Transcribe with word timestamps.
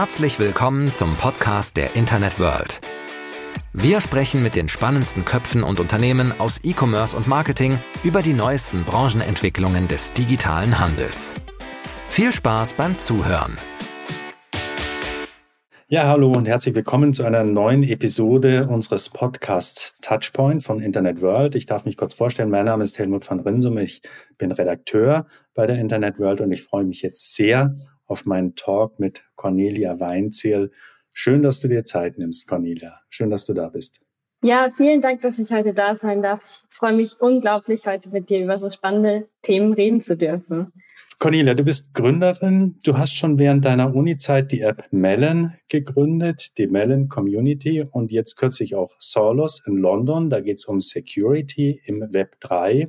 Herzlich 0.00 0.38
willkommen 0.38 0.94
zum 0.94 1.18
Podcast 1.18 1.76
der 1.76 1.94
Internet 1.94 2.40
World. 2.40 2.80
Wir 3.74 4.00
sprechen 4.00 4.42
mit 4.42 4.56
den 4.56 4.70
spannendsten 4.70 5.26
Köpfen 5.26 5.62
und 5.62 5.78
Unternehmen 5.78 6.32
aus 6.40 6.58
E-Commerce 6.64 7.14
und 7.14 7.26
Marketing 7.26 7.78
über 8.02 8.22
die 8.22 8.32
neuesten 8.32 8.84
Branchenentwicklungen 8.84 9.88
des 9.88 10.14
digitalen 10.14 10.78
Handels. 10.78 11.34
Viel 12.08 12.32
Spaß 12.32 12.72
beim 12.72 12.96
Zuhören. 12.96 13.58
Ja, 15.88 16.04
hallo 16.04 16.32
und 16.32 16.46
herzlich 16.46 16.74
willkommen 16.74 17.12
zu 17.12 17.24
einer 17.24 17.44
neuen 17.44 17.82
Episode 17.82 18.68
unseres 18.68 19.10
Podcasts 19.10 20.00
Touchpoint 20.00 20.62
von 20.62 20.80
Internet 20.80 21.20
World. 21.20 21.54
Ich 21.56 21.66
darf 21.66 21.84
mich 21.84 21.98
kurz 21.98 22.14
vorstellen. 22.14 22.48
Mein 22.48 22.64
Name 22.64 22.84
ist 22.84 22.98
Helmut 22.98 23.28
van 23.28 23.40
Rinsum. 23.40 23.76
Ich 23.76 24.00
bin 24.38 24.50
Redakteur 24.50 25.26
bei 25.52 25.66
der 25.66 25.78
Internet 25.78 26.18
World 26.18 26.40
und 26.40 26.52
ich 26.52 26.62
freue 26.62 26.84
mich 26.84 27.02
jetzt 27.02 27.34
sehr 27.34 27.74
auf 28.10 28.26
meinen 28.26 28.56
Talk 28.56 28.98
mit 28.98 29.22
Cornelia 29.36 30.00
Weinziel. 30.00 30.72
Schön, 31.12 31.42
dass 31.42 31.60
du 31.60 31.68
dir 31.68 31.84
Zeit 31.84 32.18
nimmst, 32.18 32.46
Cornelia. 32.48 33.00
Schön, 33.08 33.30
dass 33.30 33.44
du 33.44 33.54
da 33.54 33.68
bist. 33.68 34.00
Ja, 34.42 34.68
vielen 34.70 35.02
Dank, 35.02 35.20
dass 35.20 35.38
ich 35.38 35.50
heute 35.52 35.74
da 35.74 35.94
sein 35.94 36.22
darf. 36.22 36.42
Ich 36.42 36.74
freue 36.74 36.94
mich 36.94 37.20
unglaublich, 37.20 37.86
heute 37.86 38.08
mit 38.10 38.30
dir 38.30 38.42
über 38.42 38.58
so 38.58 38.70
spannende 38.70 39.28
Themen 39.42 39.74
reden 39.74 40.00
zu 40.00 40.16
dürfen. 40.16 40.72
Cornelia, 41.18 41.52
du 41.52 41.64
bist 41.64 41.92
Gründerin. 41.92 42.78
Du 42.82 42.96
hast 42.96 43.14
schon 43.14 43.38
während 43.38 43.66
deiner 43.66 43.94
Uni-Zeit 43.94 44.50
die 44.52 44.62
App 44.62 44.88
Melon 44.90 45.52
gegründet, 45.68 46.56
die 46.56 46.66
Melon 46.66 47.08
Community 47.08 47.82
und 47.82 48.10
jetzt 48.10 48.36
kürzlich 48.36 48.74
auch 48.74 48.94
Solos 48.98 49.62
in 49.66 49.76
London. 49.76 50.30
Da 50.30 50.40
geht 50.40 50.56
es 50.56 50.64
um 50.64 50.80
Security 50.80 51.78
im 51.84 52.00
Web 52.12 52.40
3. 52.40 52.88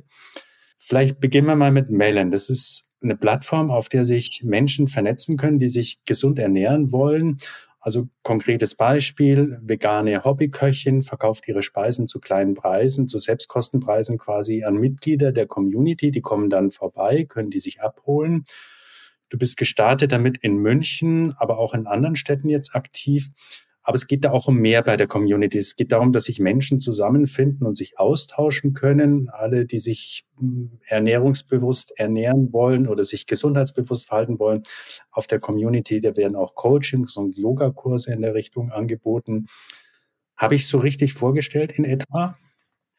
Vielleicht 0.78 1.20
beginnen 1.20 1.46
wir 1.46 1.56
mal 1.56 1.72
mit 1.72 1.90
Melon. 1.90 2.30
Das 2.30 2.48
ist 2.48 2.91
eine 3.02 3.16
Plattform, 3.16 3.70
auf 3.70 3.88
der 3.88 4.04
sich 4.04 4.42
Menschen 4.44 4.88
vernetzen 4.88 5.36
können, 5.36 5.58
die 5.58 5.68
sich 5.68 6.04
gesund 6.04 6.38
ernähren 6.38 6.92
wollen. 6.92 7.36
Also 7.80 8.08
konkretes 8.22 8.76
Beispiel, 8.76 9.58
vegane 9.60 10.24
Hobbyköchin 10.24 11.02
verkauft 11.02 11.48
ihre 11.48 11.62
Speisen 11.62 12.06
zu 12.06 12.20
kleinen 12.20 12.54
Preisen, 12.54 13.08
zu 13.08 13.18
Selbstkostenpreisen 13.18 14.18
quasi 14.18 14.62
an 14.62 14.76
Mitglieder 14.76 15.32
der 15.32 15.46
Community. 15.46 16.12
Die 16.12 16.20
kommen 16.20 16.48
dann 16.48 16.70
vorbei, 16.70 17.24
können 17.24 17.50
die 17.50 17.58
sich 17.58 17.82
abholen. 17.82 18.44
Du 19.30 19.38
bist 19.38 19.56
gestartet 19.56 20.12
damit 20.12 20.38
in 20.38 20.58
München, 20.58 21.34
aber 21.38 21.58
auch 21.58 21.74
in 21.74 21.88
anderen 21.88 22.14
Städten 22.14 22.48
jetzt 22.48 22.76
aktiv. 22.76 23.30
Aber 23.84 23.96
es 23.96 24.06
geht 24.06 24.24
da 24.24 24.30
auch 24.30 24.46
um 24.46 24.58
mehr 24.58 24.82
bei 24.82 24.96
der 24.96 25.08
Community. 25.08 25.58
Es 25.58 25.74
geht 25.74 25.90
darum, 25.90 26.12
dass 26.12 26.24
sich 26.24 26.38
Menschen 26.38 26.80
zusammenfinden 26.80 27.66
und 27.66 27.76
sich 27.76 27.98
austauschen 27.98 28.74
können. 28.74 29.28
Alle, 29.30 29.66
die 29.66 29.80
sich 29.80 30.24
hm, 30.38 30.78
ernährungsbewusst 30.86 31.98
ernähren 31.98 32.52
wollen 32.52 32.86
oder 32.86 33.02
sich 33.02 33.26
gesundheitsbewusst 33.26 34.06
verhalten 34.06 34.38
wollen. 34.38 34.62
Auf 35.10 35.26
der 35.26 35.40
Community, 35.40 36.00
da 36.00 36.16
werden 36.16 36.36
auch 36.36 36.54
Coachings 36.54 37.16
und 37.16 37.36
Yogakurse 37.36 38.12
in 38.12 38.22
der 38.22 38.34
Richtung 38.34 38.70
angeboten. 38.70 39.46
Habe 40.36 40.54
ich 40.54 40.68
so 40.68 40.78
richtig 40.78 41.14
vorgestellt 41.14 41.72
in 41.72 41.84
etwa? 41.84 42.36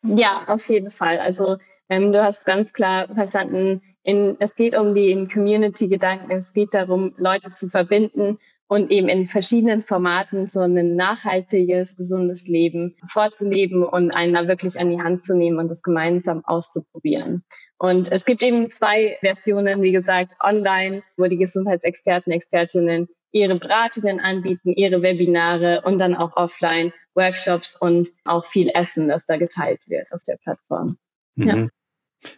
Ja, 0.04 0.44
auf 0.48 0.68
jeden 0.68 0.90
Fall. 0.90 1.20
Also 1.20 1.58
ähm, 1.88 2.12
du 2.12 2.22
hast 2.22 2.46
ganz 2.46 2.74
klar 2.74 3.08
verstanden, 3.14 3.82
in, 4.04 4.36
es 4.40 4.56
geht 4.56 4.78
um 4.78 4.94
die 4.94 5.30
Community-Gedanken, 5.32 6.30
es 6.32 6.52
geht 6.52 6.74
darum, 6.74 7.14
Leute 7.18 7.50
zu 7.52 7.70
verbinden 7.70 8.38
und 8.74 8.90
eben 8.90 9.08
in 9.08 9.28
verschiedenen 9.28 9.84
Formaten 9.84 10.48
so 10.48 10.62
ein 10.62 10.96
nachhaltiges, 10.96 11.96
gesundes 11.96 12.48
Leben 12.48 12.96
vorzuleben 13.06 13.84
und 13.84 14.10
einen 14.10 14.34
da 14.34 14.48
wirklich 14.48 14.80
an 14.80 14.90
die 14.90 15.00
Hand 15.00 15.24
zu 15.24 15.38
nehmen 15.38 15.60
und 15.60 15.68
das 15.68 15.84
gemeinsam 15.84 16.44
auszuprobieren. 16.44 17.44
Und 17.78 18.12
es 18.12 18.26
gibt 18.26 18.42
eben 18.42 18.72
zwei 18.72 19.16
Versionen, 19.20 19.84
wie 19.84 19.92
gesagt, 19.92 20.38
online, 20.40 21.04
wo 21.18 21.26
die 21.26 21.38
Gesundheitsexperten, 21.38 22.34
Expertinnen 22.34 23.10
ihre 23.32 23.60
Beratungen 23.60 24.20
anbieten, 24.20 24.74
ihre 24.74 25.04
Webinare 25.04 25.84
und 25.86 26.00
dann 26.00 26.16
auch 26.16 26.36
offline 26.36 26.94
Workshops 27.14 27.80
und 27.80 28.10
auch 28.24 28.44
viel 28.44 28.72
Essen, 28.74 29.08
das 29.08 29.28
da 29.28 29.38
geteilt 29.38 29.82
wird 29.88 30.12
auf 30.14 30.24
der 30.24 30.38
Plattform. 30.44 30.98
Mhm. 31.36 31.48
Ja. 31.48 31.68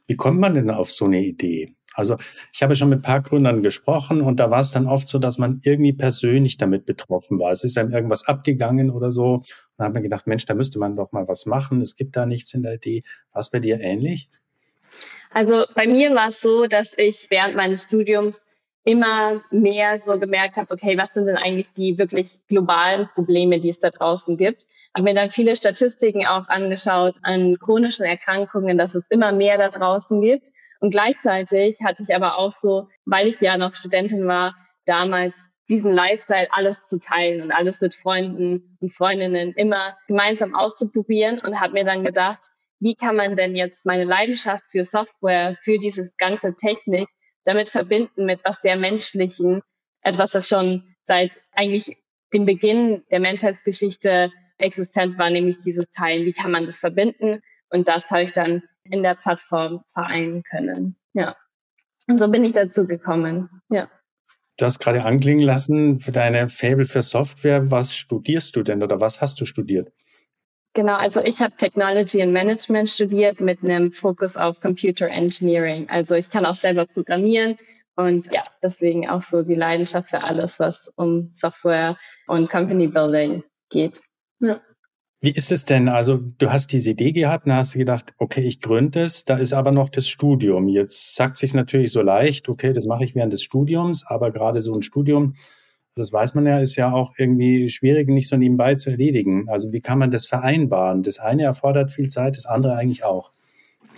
Wie 0.08 0.18
kommt 0.18 0.42
man 0.42 0.56
denn 0.56 0.70
auf 0.70 0.92
so 0.92 1.06
eine 1.06 1.24
Idee? 1.24 1.74
Also 1.96 2.18
ich 2.54 2.62
habe 2.62 2.76
schon 2.76 2.90
mit 2.90 3.00
ein 3.00 3.04
paar 3.04 3.22
Gründern 3.22 3.64
gesprochen 3.64 4.22
und 4.22 4.40
da 4.40 4.52
war 4.52 4.60
es 4.60 4.72
dann 4.72 4.86
oft 4.86 5.08
so, 5.08 5.18
dass 5.18 5.38
man 5.38 5.62
irgendwie 5.64 5.94
persönlich 5.94 6.58
damit 6.58 6.86
betroffen 6.86 7.40
war. 7.40 7.52
Es 7.52 7.64
ist 7.64 7.78
einem 7.78 7.92
irgendwas 7.92 8.28
abgegangen 8.28 8.92
oder 8.92 9.12
so. 9.12 9.36
Und 9.36 9.44
dann 9.78 9.88
hat 9.88 9.94
man 9.94 10.04
gedacht, 10.04 10.28
Mensch, 10.28 10.46
da 10.46 10.54
müsste 10.54 10.78
man 10.78 10.96
doch 10.96 11.12
mal 11.14 11.28
was 11.28 11.46
machen. 11.46 11.82
Es 11.82 11.96
gibt 11.96 12.16
da 12.18 12.26
nichts 12.26 12.54
in 12.54 12.64
der 12.64 12.76
Idee. 12.76 13.04
War 13.32 13.40
es 13.40 13.50
bei 13.50 13.60
dir 13.60 13.80
ähnlich? 13.80 14.30
Also 15.32 15.64
bei 15.74 15.88
mir 15.88 16.14
war 16.14 16.28
es 16.28 16.42
so, 16.42 16.68
dass 16.68 16.98
ich 16.98 17.28
während 17.30 17.56
meines 17.56 17.84
Studiums 17.84 18.46
immer 18.84 19.42
mehr 19.50 19.98
so 19.98 20.20
gemerkt 20.20 20.58
habe, 20.58 20.72
okay, 20.72 20.98
was 20.98 21.14
sind 21.14 21.26
denn 21.26 21.38
eigentlich 21.38 21.74
die 21.74 21.98
wirklich 21.98 22.40
globalen 22.48 23.10
Probleme, 23.16 23.60
die 23.60 23.70
es 23.70 23.80
da 23.80 23.90
draußen 23.90 24.38
gibt? 24.38 24.66
Habe 24.94 25.06
mir 25.06 25.16
dann 25.16 25.30
viele 25.30 25.56
Statistiken 25.56 26.26
auch 26.26 26.48
angeschaut 26.48 27.16
an 27.24 27.58
chronischen 27.60 28.06
Erkrankungen, 28.06 28.78
dass 28.78 28.96
es 28.96 29.08
immer 29.08 29.32
mehr 29.32 29.58
da 29.58 29.70
draußen 29.70 30.22
gibt 30.22 30.52
und 30.86 30.92
gleichzeitig 30.92 31.80
hatte 31.84 32.04
ich 32.04 32.14
aber 32.14 32.38
auch 32.38 32.52
so, 32.52 32.90
weil 33.06 33.28
ich 33.28 33.42
ja 33.42 33.58
noch 33.58 33.74
Studentin 33.74 34.28
war, 34.28 34.56
damals 34.86 35.50
diesen 35.68 35.92
Lifestyle 35.92 36.48
alles 36.52 36.86
zu 36.86 37.00
teilen 37.00 37.42
und 37.42 37.52
alles 37.52 37.82
mit 37.82 37.96
Freunden 37.96 38.78
und 38.80 38.94
Freundinnen 38.94 39.54
immer 39.54 39.98
gemeinsam 40.06 40.54
auszuprobieren 40.54 41.40
und 41.40 41.60
habe 41.60 41.74
mir 41.74 41.86
dann 41.86 42.04
gedacht, 42.04 42.52
wie 42.80 42.94
kann 42.94 43.16
man 43.16 43.36
denn 43.36 43.56
jetzt 43.56 43.88
meine 43.88 44.04
Leidenschaft 44.04 44.64
für 44.66 44.86
Software, 44.86 45.58
für 45.60 45.80
dieses 45.80 46.18
ganze 46.18 46.54
Technik 46.54 47.08
damit 47.46 47.70
verbinden 47.70 48.26
mit 48.26 48.42
was 48.44 48.62
sehr 48.62 48.76
menschlichen, 48.76 49.64
etwas, 50.02 50.30
das 50.30 50.48
schon 50.48 50.96
seit 51.02 51.36
eigentlich 51.54 51.98
dem 52.32 52.46
Beginn 52.46 53.04
der 53.10 53.22
Menschheitsgeschichte 53.22 54.32
existent 54.60 55.18
war, 55.18 55.32
nämlich 55.32 55.62
dieses 55.62 55.90
Teilen. 55.90 56.28
Wie 56.28 56.34
kann 56.34 56.52
man 56.52 56.68
das 56.68 56.78
verbinden? 56.78 57.42
Und 57.72 57.88
das 57.88 58.12
habe 58.12 58.22
ich 58.22 58.34
dann 58.34 58.62
in 58.90 59.04
der 59.04 59.16
Plattform 59.16 59.84
vereinen 59.88 60.44
können. 60.44 60.96
Ja. 61.14 61.36
Und 62.08 62.20
so 62.20 62.30
bin 62.30 62.44
ich 62.44 62.54
dazu 62.54 62.88
gekommen. 62.88 63.50
Ja. 63.70 63.90
Du 64.58 64.66
hast 64.66 64.80
gerade 64.80 65.04
anklingen 65.04 65.44
lassen, 65.44 66.00
für 66.00 66.12
deine 66.12 66.48
Fable 66.50 66.86
für 66.86 67.02
Software, 67.02 67.72
was 67.72 67.96
studierst 67.96 68.56
du 68.56 68.64
denn 68.64 68.84
oder 68.84 69.02
was 69.02 69.20
hast 69.20 69.42
du 69.42 69.46
studiert? 69.46 69.92
Genau, 70.74 70.96
also 70.96 71.22
ich 71.22 71.42
habe 71.42 71.56
Technology 71.56 72.22
and 72.22 72.34
Management 72.34 72.90
studiert 72.90 73.40
mit 73.40 73.64
einem 73.64 73.92
Fokus 73.92 74.36
auf 74.38 74.60
Computer 74.60 75.08
Engineering. 75.08 75.90
Also 75.90 76.16
ich 76.16 76.30
kann 76.30 76.46
auch 76.46 76.56
selber 76.56 76.86
programmieren 76.86 77.58
und 77.96 78.32
ja, 78.32 78.44
deswegen 78.62 79.10
auch 79.10 79.22
so 79.22 79.42
die 79.42 79.56
Leidenschaft 79.56 80.10
für 80.10 80.24
alles, 80.24 80.60
was 80.60 80.92
um 80.96 81.30
Software 81.34 81.98
und 82.28 82.50
Company 82.50 82.88
Building 82.88 83.44
geht. 83.70 84.02
Ja. 84.40 84.60
Wie 85.26 85.32
ist 85.32 85.52
es 85.52 85.66
denn? 85.66 85.90
Also 85.90 86.18
du 86.18 86.52
hast 86.52 86.72
diese 86.72 86.92
Idee 86.92 87.12
gehabt, 87.12 87.48
dann 87.48 87.56
hast 87.56 87.74
gedacht, 87.74 88.14
okay, 88.20 88.42
ich 88.42 88.62
gründe 88.62 89.02
es, 89.02 89.26
da 89.26 89.38
ist 89.38 89.54
aber 89.54 89.72
noch 89.72 89.90
das 89.90 90.08
Studium. 90.08 90.68
Jetzt 90.68 91.16
sagt 91.16 91.38
sich 91.38 91.56
natürlich 91.56 91.92
so 91.92 92.04
leicht, 92.04 92.48
okay, 92.48 92.74
das 92.74 92.86
mache 92.86 93.06
ich 93.06 93.16
während 93.16 93.34
des 93.34 93.42
Studiums, 93.42 94.06
aber 94.06 94.30
gerade 94.30 94.62
so 94.62 94.76
ein 94.76 94.84
Studium, 94.84 95.34
das 95.96 96.14
weiß 96.14 96.36
man 96.36 96.46
ja, 96.46 96.60
ist 96.60 96.76
ja 96.76 96.94
auch 96.94 97.14
irgendwie 97.18 97.72
schwierig, 97.72 98.08
nicht 98.08 98.30
so 98.30 98.38
nebenbei 98.38 98.76
zu 98.76 98.92
erledigen. 98.92 99.50
Also 99.50 99.74
wie 99.74 99.82
kann 99.82 99.98
man 99.98 100.12
das 100.12 100.28
vereinbaren? 100.28 101.02
Das 101.02 101.18
eine 101.18 101.42
erfordert 101.42 101.90
viel 101.90 102.08
Zeit, 102.08 102.36
das 102.36 102.46
andere 102.46 102.76
eigentlich 102.76 103.04
auch. 103.04 103.32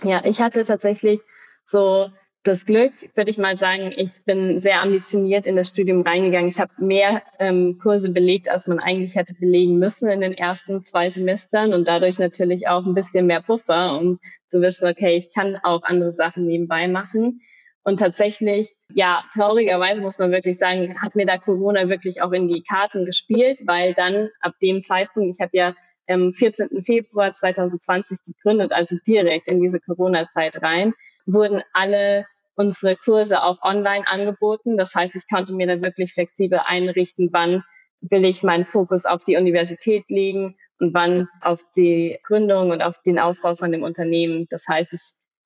Ja, 0.02 0.22
ich 0.24 0.40
hatte 0.40 0.64
tatsächlich 0.64 1.20
so 1.62 2.08
das 2.44 2.64
Glück, 2.64 2.92
würde 3.14 3.30
ich 3.30 3.38
mal 3.38 3.56
sagen, 3.56 3.92
ich 3.96 4.24
bin 4.24 4.58
sehr 4.58 4.80
ambitioniert 4.82 5.44
in 5.46 5.56
das 5.56 5.68
Studium 5.68 6.02
reingegangen. 6.02 6.48
Ich 6.48 6.60
habe 6.60 6.72
mehr 6.78 7.22
ähm, 7.38 7.78
Kurse 7.78 8.10
belegt, 8.10 8.48
als 8.48 8.66
man 8.66 8.78
eigentlich 8.78 9.16
hätte 9.16 9.34
belegen 9.34 9.78
müssen 9.78 10.08
in 10.08 10.20
den 10.20 10.32
ersten 10.32 10.82
zwei 10.82 11.10
Semestern 11.10 11.74
und 11.74 11.88
dadurch 11.88 12.18
natürlich 12.18 12.68
auch 12.68 12.86
ein 12.86 12.94
bisschen 12.94 13.26
mehr 13.26 13.42
Puffer, 13.42 13.98
um 13.98 14.18
zu 14.46 14.60
wissen, 14.60 14.88
okay, 14.88 15.16
ich 15.16 15.32
kann 15.34 15.58
auch 15.62 15.82
andere 15.82 16.12
Sachen 16.12 16.46
nebenbei 16.46 16.88
machen. 16.88 17.40
Und 17.82 17.98
tatsächlich, 17.98 18.74
ja, 18.94 19.24
traurigerweise 19.32 20.02
muss 20.02 20.18
man 20.18 20.30
wirklich 20.30 20.58
sagen, 20.58 20.94
hat 21.00 21.16
mir 21.16 21.26
da 21.26 21.38
Corona 21.38 21.88
wirklich 21.88 22.22
auch 22.22 22.32
in 22.32 22.48
die 22.48 22.62
Karten 22.62 23.04
gespielt, 23.04 23.62
weil 23.66 23.94
dann 23.94 24.28
ab 24.40 24.54
dem 24.62 24.82
Zeitpunkt, 24.82 25.34
ich 25.34 25.40
habe 25.40 25.56
ja 25.56 25.74
am 26.06 26.32
14. 26.32 26.82
Februar 26.82 27.32
2020 27.32 28.18
gegründet, 28.24 28.72
also 28.72 28.96
direkt 29.06 29.48
in 29.48 29.60
diese 29.60 29.80
Corona-Zeit 29.80 30.62
rein, 30.62 30.94
wurden 31.26 31.62
alle 31.72 32.26
unsere 32.58 32.96
Kurse 32.96 33.42
auch 33.42 33.62
online 33.62 34.06
angeboten. 34.06 34.76
Das 34.76 34.94
heißt, 34.94 35.14
ich 35.16 35.28
konnte 35.32 35.54
mir 35.54 35.66
da 35.66 35.82
wirklich 35.82 36.12
flexibel 36.12 36.60
einrichten, 36.64 37.30
wann 37.32 37.62
will 38.00 38.24
ich 38.24 38.42
meinen 38.42 38.64
Fokus 38.64 39.06
auf 39.06 39.24
die 39.24 39.36
Universität 39.36 40.04
legen 40.08 40.56
und 40.78 40.92
wann 40.92 41.28
auf 41.40 41.62
die 41.76 42.18
Gründung 42.24 42.70
und 42.70 42.82
auf 42.82 43.00
den 43.02 43.18
Aufbau 43.18 43.54
von 43.54 43.72
dem 43.72 43.82
Unternehmen. 43.82 44.46
Das 44.50 44.66
heißt, 44.68 44.92
ich 44.92 45.00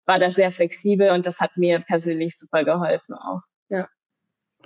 war 0.05 0.19
da 0.19 0.29
sehr 0.29 0.51
flexibel 0.51 1.11
und 1.11 1.25
das 1.25 1.39
hat 1.39 1.55
mir 1.55 1.79
persönlich 1.79 2.37
super 2.37 2.63
geholfen 2.63 3.13
auch. 3.13 3.41
Ja. 3.69 3.87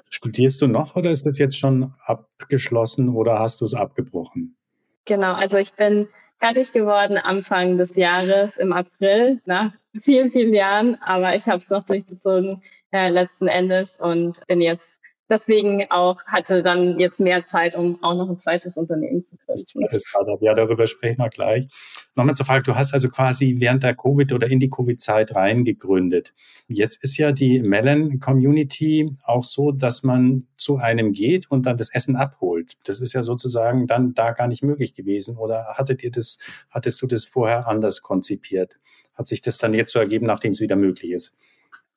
Studierst 0.10 0.62
du 0.62 0.68
noch 0.68 0.96
oder 0.96 1.12
ist 1.12 1.26
das 1.26 1.38
jetzt 1.38 1.58
schon 1.58 1.94
abgeschlossen 2.06 3.10
oder 3.10 3.40
hast 3.40 3.62
du 3.62 3.66
es 3.66 3.74
abgebrochen? 3.74 4.58
Genau, 5.08 5.34
also 5.34 5.58
ich 5.58 5.74
bin 5.74 6.08
fertig 6.38 6.74
geworden 6.74 7.18
Anfang 7.18 7.78
des 7.78 7.96
Jahres 7.96 8.58
im 8.58 8.74
April, 8.74 9.42
nach 9.46 9.72
vielen, 10.00 10.30
vielen 10.30 10.54
Jahren, 10.54 10.98
aber 11.02 11.34
ich 11.34 11.48
habe 11.48 11.58
es 11.58 11.70
noch 11.70 11.84
durchgezogen 11.84 12.62
äh, 12.92 13.10
letzten 13.10 13.48
Endes 13.48 14.00
und 14.00 14.46
bin 14.48 14.62
jetzt 14.62 15.00
deswegen 15.30 15.86
auch 15.90 16.24
hatte 16.26 16.62
dann 16.62 17.00
jetzt 17.00 17.20
mehr 17.20 17.46
Zeit, 17.46 17.76
um 17.76 18.02
auch 18.04 18.16
noch 18.16 18.30
ein 18.30 18.40
zweites 18.40 18.78
Unternehmen 18.78 19.26
zu 19.26 19.36
gründen. 19.38 20.38
Ja, 20.42 20.54
darüber 20.54 20.88
sprechen 20.88 21.20
wir 21.20 21.30
gleich. 21.30 21.68
Nochmal 22.16 22.36
zur 22.36 22.46
Frage, 22.46 22.64
du 22.64 22.76
hast 22.76 22.94
also 22.94 23.10
quasi 23.10 23.58
während 23.60 23.84
der 23.84 23.96
Covid 23.96 24.34
oder 24.34 24.48
in 24.48 24.60
die 24.60 24.70
Covid-Zeit 24.70 25.36
reingegründet. 25.36 26.34
Jetzt 26.68 27.04
ist 27.04 27.18
ja 27.18 27.32
die 27.32 27.62
Melon-Community 27.62 29.14
auch 29.24 29.44
so, 29.44 29.72
dass 29.72 30.04
man 30.04 30.44
zu 30.58 30.78
einem 30.78 31.14
geht 31.14 31.50
und 31.52 31.66
dann 31.66 31.78
das 31.78 31.94
Essen 31.94 32.16
abholt. 32.16 32.74
Das 32.86 33.00
ist 33.00 33.14
ja 33.14 33.22
sozusagen 33.22 33.88
dann 33.88 34.14
da 34.14 34.32
gar 34.32 34.48
nicht 34.48 34.64
möglich 34.64 34.96
gewesen. 34.96 35.38
Oder 35.38 35.76
hattet 35.76 36.04
ihr 36.04 36.12
das, 36.12 36.40
hattest 36.72 37.02
du 37.02 37.08
das 37.08 37.26
vorher 37.26 37.68
anders 37.68 38.02
konzipiert? 38.02 38.78
Hat 39.14 39.28
sich 39.28 39.42
das 39.42 39.58
dann 39.58 39.74
jetzt 39.74 39.92
so 39.92 40.00
ergeben, 40.00 40.26
nachdem 40.26 40.52
es 40.52 40.62
wieder 40.62 40.76
möglich 40.76 41.12
ist? 41.12 41.36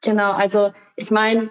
Genau, 0.02 0.32
also 0.32 0.72
ich 0.96 1.10
meine, 1.10 1.50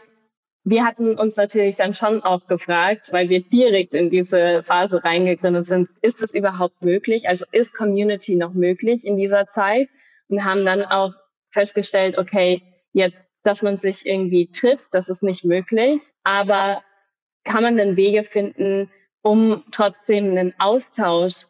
wir 0.69 0.85
hatten 0.85 1.17
uns 1.17 1.35
natürlich 1.35 1.77
dann 1.77 1.93
schon 1.93 2.23
auch 2.23 2.45
gefragt, 2.45 3.11
weil 3.11 3.29
wir 3.29 3.41
direkt 3.41 3.95
in 3.95 4.09
diese 4.09 4.61
Phase 4.61 5.03
reingegründet 5.03 5.65
sind, 5.65 5.89
ist 6.01 6.21
es 6.21 6.35
überhaupt 6.35 6.83
möglich? 6.83 7.27
Also 7.27 7.45
ist 7.51 7.73
Community 7.73 8.35
noch 8.35 8.53
möglich 8.53 9.05
in 9.05 9.17
dieser 9.17 9.47
Zeit? 9.47 9.89
Und 10.27 10.43
haben 10.43 10.65
dann 10.65 10.83
auch 10.83 11.13
festgestellt, 11.49 12.19
okay, 12.19 12.61
jetzt, 12.91 13.29
dass 13.43 13.63
man 13.63 13.77
sich 13.77 14.05
irgendwie 14.05 14.51
trifft, 14.51 14.89
das 14.93 15.09
ist 15.09 15.23
nicht 15.23 15.43
möglich, 15.43 16.01
aber 16.23 16.83
kann 17.43 17.63
man 17.63 17.75
denn 17.75 17.97
Wege 17.97 18.21
finden, 18.21 18.91
um 19.23 19.63
trotzdem 19.71 20.25
einen 20.25 20.53
Austausch, 20.59 21.45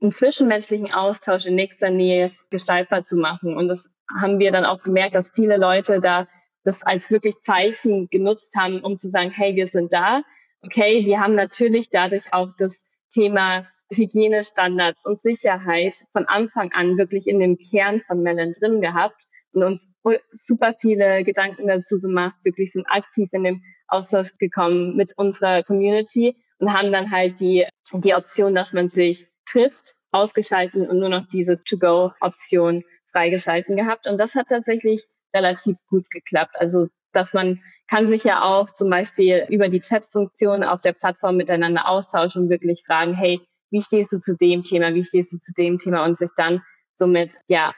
einen 0.00 0.10
zwischenmenschlichen 0.10 0.92
Austausch 0.92 1.46
in 1.46 1.54
nächster 1.54 1.90
Nähe 1.90 2.32
gestaltbar 2.50 3.02
zu 3.02 3.16
machen? 3.18 3.56
Und 3.56 3.68
das 3.68 3.96
haben 4.20 4.40
wir 4.40 4.50
dann 4.50 4.64
auch 4.64 4.82
gemerkt, 4.82 5.14
dass 5.14 5.30
viele 5.30 5.58
Leute 5.58 6.00
da 6.00 6.26
das 6.68 6.82
als 6.82 7.10
wirklich 7.10 7.40
Zeichen 7.40 8.08
genutzt 8.10 8.54
haben, 8.54 8.80
um 8.80 8.98
zu 8.98 9.08
sagen, 9.08 9.30
hey, 9.30 9.56
wir 9.56 9.66
sind 9.66 9.92
da. 9.94 10.22
Okay, 10.62 11.06
wir 11.06 11.18
haben 11.18 11.34
natürlich 11.34 11.88
dadurch 11.88 12.34
auch 12.34 12.50
das 12.58 12.84
Thema 13.10 13.66
Hygienestandards 13.90 15.06
und 15.06 15.18
Sicherheit 15.18 16.04
von 16.12 16.26
Anfang 16.26 16.72
an 16.72 16.98
wirklich 16.98 17.26
in 17.26 17.40
dem 17.40 17.56
Kern 17.56 18.02
von 18.02 18.22
Melon 18.22 18.52
drin 18.52 18.82
gehabt 18.82 19.22
und 19.52 19.62
uns 19.62 19.90
super 20.30 20.74
viele 20.74 21.24
Gedanken 21.24 21.66
dazu 21.68 22.00
gemacht, 22.02 22.36
wirklich 22.42 22.72
sind 22.72 22.86
aktiv 22.86 23.30
in 23.32 23.44
dem 23.44 23.62
Austausch 23.86 24.34
gekommen 24.38 24.94
mit 24.94 25.16
unserer 25.16 25.62
Community 25.62 26.36
und 26.58 26.74
haben 26.74 26.92
dann 26.92 27.10
halt 27.10 27.40
die, 27.40 27.66
die 27.92 28.14
Option, 28.14 28.54
dass 28.54 28.74
man 28.74 28.90
sich 28.90 29.26
trifft, 29.46 29.94
ausgeschalten 30.10 30.86
und 30.86 30.98
nur 30.98 31.08
noch 31.08 31.26
diese 31.28 31.62
To-Go-Option 31.64 32.84
freigeschalten 33.10 33.74
gehabt. 33.74 34.06
Und 34.06 34.18
das 34.18 34.34
hat 34.34 34.48
tatsächlich 34.48 35.06
relativ 35.34 35.78
gut 35.88 36.10
geklappt. 36.10 36.56
Also 36.58 36.88
dass 37.12 37.32
man 37.32 37.60
kann 37.88 38.06
sich 38.06 38.24
ja 38.24 38.42
auch 38.42 38.70
zum 38.70 38.90
Beispiel 38.90 39.46
über 39.48 39.68
die 39.68 39.80
Chat-Funktion 39.80 40.62
auf 40.62 40.80
der 40.80 40.92
Plattform 40.92 41.36
miteinander 41.36 41.88
austauschen 41.88 42.44
und 42.44 42.50
wirklich 42.50 42.82
fragen, 42.84 43.14
hey, 43.14 43.40
wie 43.70 43.80
stehst 43.80 44.12
du 44.12 44.20
zu 44.20 44.36
dem 44.36 44.62
Thema, 44.62 44.94
wie 44.94 45.04
stehst 45.04 45.32
du 45.32 45.38
zu 45.38 45.52
dem 45.52 45.78
Thema 45.78 46.04
und 46.04 46.16
sich 46.16 46.30
dann 46.36 46.62
somit 46.94 47.36
ja 47.48 47.74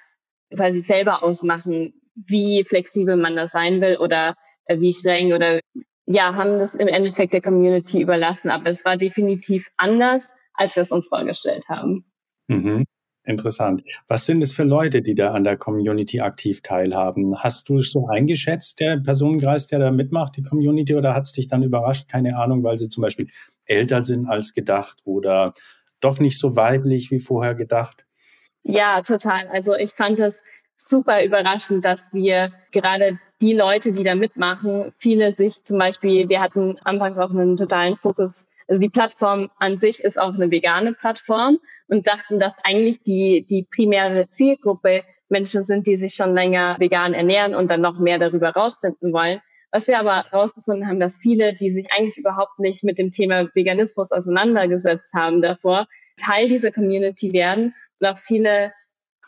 quasi 0.54 0.80
selber 0.80 1.22
ausmachen, 1.22 1.94
wie 2.14 2.64
flexibel 2.64 3.16
man 3.16 3.36
da 3.36 3.46
sein 3.46 3.80
will 3.80 3.96
oder 3.96 4.34
äh, 4.66 4.80
wie 4.80 4.92
streng 4.92 5.32
oder 5.32 5.60
ja, 6.06 6.34
haben 6.34 6.58
das 6.58 6.74
im 6.74 6.88
Endeffekt 6.88 7.32
der 7.32 7.40
Community 7.40 8.00
überlassen. 8.00 8.50
Aber 8.50 8.68
es 8.68 8.84
war 8.84 8.96
definitiv 8.96 9.70
anders, 9.76 10.32
als 10.54 10.74
wir 10.74 10.82
es 10.82 10.90
uns 10.90 11.06
vorgestellt 11.08 11.68
haben. 11.68 12.04
Mhm. 12.48 12.84
Interessant. 13.24 13.82
Was 14.08 14.24
sind 14.24 14.42
es 14.42 14.54
für 14.54 14.64
Leute, 14.64 15.02
die 15.02 15.14
da 15.14 15.32
an 15.32 15.44
der 15.44 15.58
Community 15.58 16.20
aktiv 16.20 16.62
teilhaben? 16.62 17.38
Hast 17.38 17.68
du 17.68 17.78
es 17.78 17.90
so 17.90 18.08
eingeschätzt, 18.08 18.80
der 18.80 18.96
Personenkreis, 18.96 19.66
der 19.66 19.78
da 19.78 19.90
mitmacht, 19.90 20.36
die 20.36 20.42
Community, 20.42 20.94
oder 20.94 21.14
hat 21.14 21.24
es 21.24 21.32
dich 21.32 21.46
dann 21.46 21.62
überrascht? 21.62 22.08
Keine 22.08 22.38
Ahnung, 22.38 22.64
weil 22.64 22.78
sie 22.78 22.88
zum 22.88 23.02
Beispiel 23.02 23.28
älter 23.66 24.02
sind 24.02 24.26
als 24.26 24.54
gedacht 24.54 24.98
oder 25.04 25.52
doch 26.00 26.18
nicht 26.18 26.38
so 26.38 26.56
weiblich 26.56 27.10
wie 27.10 27.20
vorher 27.20 27.54
gedacht? 27.54 28.06
Ja, 28.62 29.02
total. 29.02 29.48
Also 29.48 29.74
ich 29.74 29.90
fand 29.90 30.18
es 30.18 30.42
super 30.76 31.24
überraschend, 31.24 31.84
dass 31.84 32.12
wir 32.12 32.52
gerade 32.72 33.18
die 33.40 33.54
Leute, 33.54 33.92
die 33.92 34.02
da 34.02 34.14
mitmachen, 34.14 34.92
viele 34.96 35.32
sich 35.32 35.64
zum 35.64 35.78
Beispiel, 35.78 36.28
wir 36.28 36.40
hatten 36.40 36.76
anfangs 36.84 37.18
auch 37.18 37.30
einen 37.30 37.56
totalen 37.56 37.96
Fokus 37.96 38.49
also 38.70 38.80
die 38.80 38.88
Plattform 38.88 39.50
an 39.58 39.78
sich 39.78 40.04
ist 40.04 40.16
auch 40.16 40.32
eine 40.32 40.52
vegane 40.52 40.94
Plattform 40.94 41.58
und 41.88 42.06
dachten, 42.06 42.38
dass 42.38 42.64
eigentlich 42.64 43.02
die, 43.02 43.44
die 43.50 43.66
primäre 43.68 44.30
Zielgruppe 44.30 45.02
Menschen 45.28 45.64
sind, 45.64 45.88
die 45.88 45.96
sich 45.96 46.14
schon 46.14 46.34
länger 46.34 46.76
vegan 46.78 47.12
ernähren 47.12 47.56
und 47.56 47.68
dann 47.68 47.80
noch 47.80 47.98
mehr 47.98 48.20
darüber 48.20 48.50
rausfinden 48.50 49.12
wollen. 49.12 49.40
Was 49.72 49.88
wir 49.88 49.98
aber 49.98 50.24
herausgefunden 50.30 50.86
haben, 50.86 51.00
dass 51.00 51.18
viele, 51.18 51.52
die 51.52 51.70
sich 51.70 51.88
eigentlich 51.92 52.16
überhaupt 52.16 52.60
nicht 52.60 52.84
mit 52.84 52.98
dem 52.98 53.10
Thema 53.10 53.48
Veganismus 53.54 54.12
auseinandergesetzt 54.12 55.14
haben 55.14 55.42
davor, 55.42 55.88
Teil 56.16 56.48
dieser 56.48 56.70
Community 56.70 57.32
werden 57.32 57.74
und 57.98 58.06
auch 58.06 58.18
viele 58.18 58.72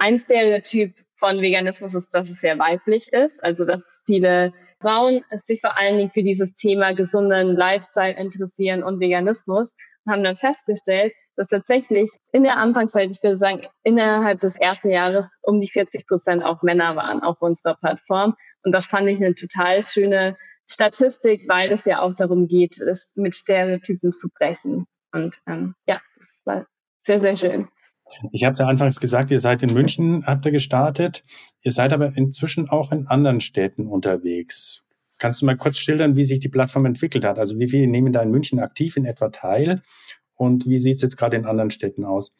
ein 0.02 0.18
Stereotyp 0.18 0.96
von 1.14 1.40
Veganismus 1.40 1.94
ist, 1.94 2.12
dass 2.12 2.28
es 2.28 2.40
sehr 2.40 2.58
weiblich 2.58 3.12
ist, 3.12 3.44
also 3.44 3.64
dass 3.64 4.02
viele 4.04 4.52
Frauen 4.80 5.24
sich 5.30 5.60
vor 5.60 5.78
allen 5.78 5.96
Dingen 5.96 6.10
für 6.10 6.24
dieses 6.24 6.54
Thema 6.54 6.92
gesunden 6.92 7.54
Lifestyle 7.54 8.16
interessieren 8.16 8.82
und 8.82 8.98
Veganismus 8.98 9.76
und 10.04 10.12
haben 10.12 10.24
dann 10.24 10.36
festgestellt, 10.36 11.12
dass 11.36 11.50
tatsächlich 11.50 12.10
in 12.32 12.42
der 12.42 12.56
Anfangszeit, 12.56 13.12
ich 13.12 13.22
würde 13.22 13.36
sagen, 13.36 13.64
innerhalb 13.84 14.40
des 14.40 14.56
ersten 14.56 14.90
Jahres 14.90 15.38
um 15.42 15.60
die 15.60 15.70
40 15.70 16.08
Prozent 16.08 16.44
auch 16.44 16.62
Männer 16.62 16.96
waren 16.96 17.22
auf 17.22 17.40
unserer 17.40 17.76
Plattform. 17.76 18.34
Und 18.64 18.72
das 18.72 18.86
fand 18.86 19.08
ich 19.08 19.18
eine 19.18 19.36
total 19.36 19.84
schöne 19.84 20.36
Statistik, 20.68 21.42
weil 21.46 21.70
es 21.70 21.84
ja 21.84 22.00
auch 22.00 22.14
darum 22.14 22.48
geht, 22.48 22.76
mit 23.14 23.36
Stereotypen 23.36 24.10
zu 24.10 24.30
brechen. 24.36 24.86
Und 25.12 25.40
ähm, 25.46 25.76
ja, 25.86 26.00
das 26.18 26.42
war 26.44 26.66
sehr, 27.06 27.20
sehr 27.20 27.36
schön. 27.36 27.68
Ich 28.32 28.44
habe 28.44 28.58
ja 28.58 28.66
anfangs 28.66 29.00
gesagt, 29.00 29.30
ihr 29.30 29.40
seid 29.40 29.62
in 29.62 29.72
München, 29.72 30.24
habt 30.26 30.44
ihr 30.46 30.52
gestartet. 30.52 31.24
Ihr 31.62 31.72
seid 31.72 31.92
aber 31.92 32.16
inzwischen 32.16 32.68
auch 32.68 32.92
in 32.92 33.06
anderen 33.06 33.40
Städten 33.40 33.86
unterwegs. 33.86 34.84
Kannst 35.18 35.42
du 35.42 35.46
mal 35.46 35.56
kurz 35.56 35.78
schildern, 35.78 36.16
wie 36.16 36.24
sich 36.24 36.40
die 36.40 36.48
Plattform 36.48 36.84
entwickelt 36.86 37.24
hat? 37.24 37.38
Also 37.38 37.58
wie 37.58 37.68
viele 37.68 37.86
nehmen 37.86 38.12
da 38.12 38.22
in 38.22 38.30
München 38.30 38.60
aktiv 38.60 38.96
in 38.96 39.04
etwa 39.04 39.28
teil? 39.28 39.82
Und 40.34 40.66
wie 40.66 40.78
sieht 40.78 40.96
es 40.96 41.02
jetzt 41.02 41.16
gerade 41.16 41.36
in 41.36 41.46
anderen 41.46 41.70
Städten 41.70 42.04
aus? 42.04 42.34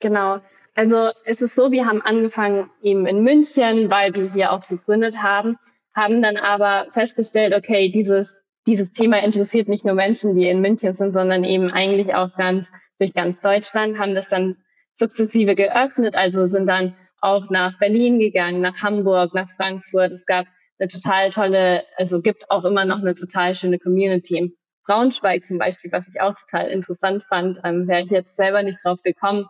Genau. 0.00 0.40
Also 0.74 1.10
es 1.26 1.42
ist 1.42 1.54
so, 1.54 1.70
wir 1.70 1.86
haben 1.86 2.02
angefangen 2.02 2.70
eben 2.82 3.06
in 3.06 3.22
München, 3.22 3.90
weil 3.90 4.14
wir 4.14 4.32
hier 4.32 4.52
auch 4.52 4.66
gegründet 4.66 5.22
haben, 5.22 5.56
haben 5.94 6.22
dann 6.22 6.36
aber 6.36 6.86
festgestellt, 6.90 7.54
okay, 7.54 7.90
dieses, 7.90 8.42
dieses 8.66 8.90
Thema 8.90 9.22
interessiert 9.22 9.68
nicht 9.68 9.84
nur 9.84 9.94
Menschen, 9.94 10.34
die 10.34 10.48
in 10.48 10.60
München 10.60 10.94
sind, 10.94 11.10
sondern 11.10 11.44
eben 11.44 11.70
eigentlich 11.70 12.14
auch 12.14 12.34
ganz 12.36 12.72
durch 12.98 13.12
ganz 13.14 13.40
Deutschland, 13.40 13.98
haben 13.98 14.14
das 14.14 14.28
dann 14.28 14.56
sukzessive 14.94 15.54
geöffnet, 15.54 16.16
also 16.16 16.46
sind 16.46 16.66
dann 16.66 16.96
auch 17.20 17.50
nach 17.50 17.78
Berlin 17.78 18.18
gegangen, 18.18 18.60
nach 18.60 18.82
Hamburg, 18.82 19.32
nach 19.34 19.48
Frankfurt. 19.50 20.12
Es 20.12 20.26
gab 20.26 20.46
eine 20.78 20.88
total 20.88 21.30
tolle, 21.30 21.84
also 21.96 22.20
gibt 22.20 22.50
auch 22.50 22.64
immer 22.64 22.84
noch 22.84 22.98
eine 22.98 23.14
total 23.14 23.54
schöne 23.54 23.78
Community 23.78 24.38
im 24.38 24.56
Braunschweig 24.84 25.46
zum 25.46 25.58
Beispiel, 25.58 25.92
was 25.92 26.08
ich 26.08 26.20
auch 26.20 26.34
total 26.34 26.68
interessant 26.68 27.22
fand, 27.22 27.58
ähm, 27.64 27.86
wäre 27.86 28.02
ich 28.02 28.10
jetzt 28.10 28.36
selber 28.36 28.62
nicht 28.62 28.78
drauf 28.82 29.00
gekommen 29.02 29.46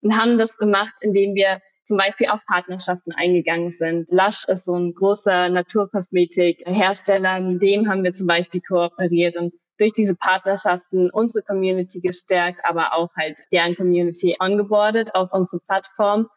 und 0.00 0.16
haben 0.16 0.38
das 0.38 0.58
gemacht, 0.58 0.94
indem 1.00 1.34
wir 1.34 1.60
zum 1.84 1.96
Beispiel 1.96 2.28
auch 2.28 2.44
Partnerschaften 2.46 3.12
eingegangen 3.12 3.70
sind. 3.70 4.10
Lush 4.10 4.44
ist 4.48 4.64
so 4.64 4.74
ein 4.74 4.94
großer 4.94 5.48
Naturkosmetikhersteller, 5.48 7.40
mit 7.40 7.62
dem 7.62 7.88
haben 7.88 8.04
wir 8.04 8.12
zum 8.12 8.26
Beispiel 8.26 8.60
kooperiert 8.60 9.36
und 9.36 9.54
durch 9.78 9.92
diese 9.92 10.14
Partnerschaften 10.14 11.10
unsere 11.10 11.44
Community 11.44 12.00
gestärkt, 12.00 12.60
aber 12.64 12.94
auch 12.94 13.10
halt 13.16 13.40
deren 13.52 13.76
Community 13.76 14.36
ongeboardet 14.38 15.14
auf 15.14 15.32
unsere 15.32 15.60
Plattform. 15.66 16.28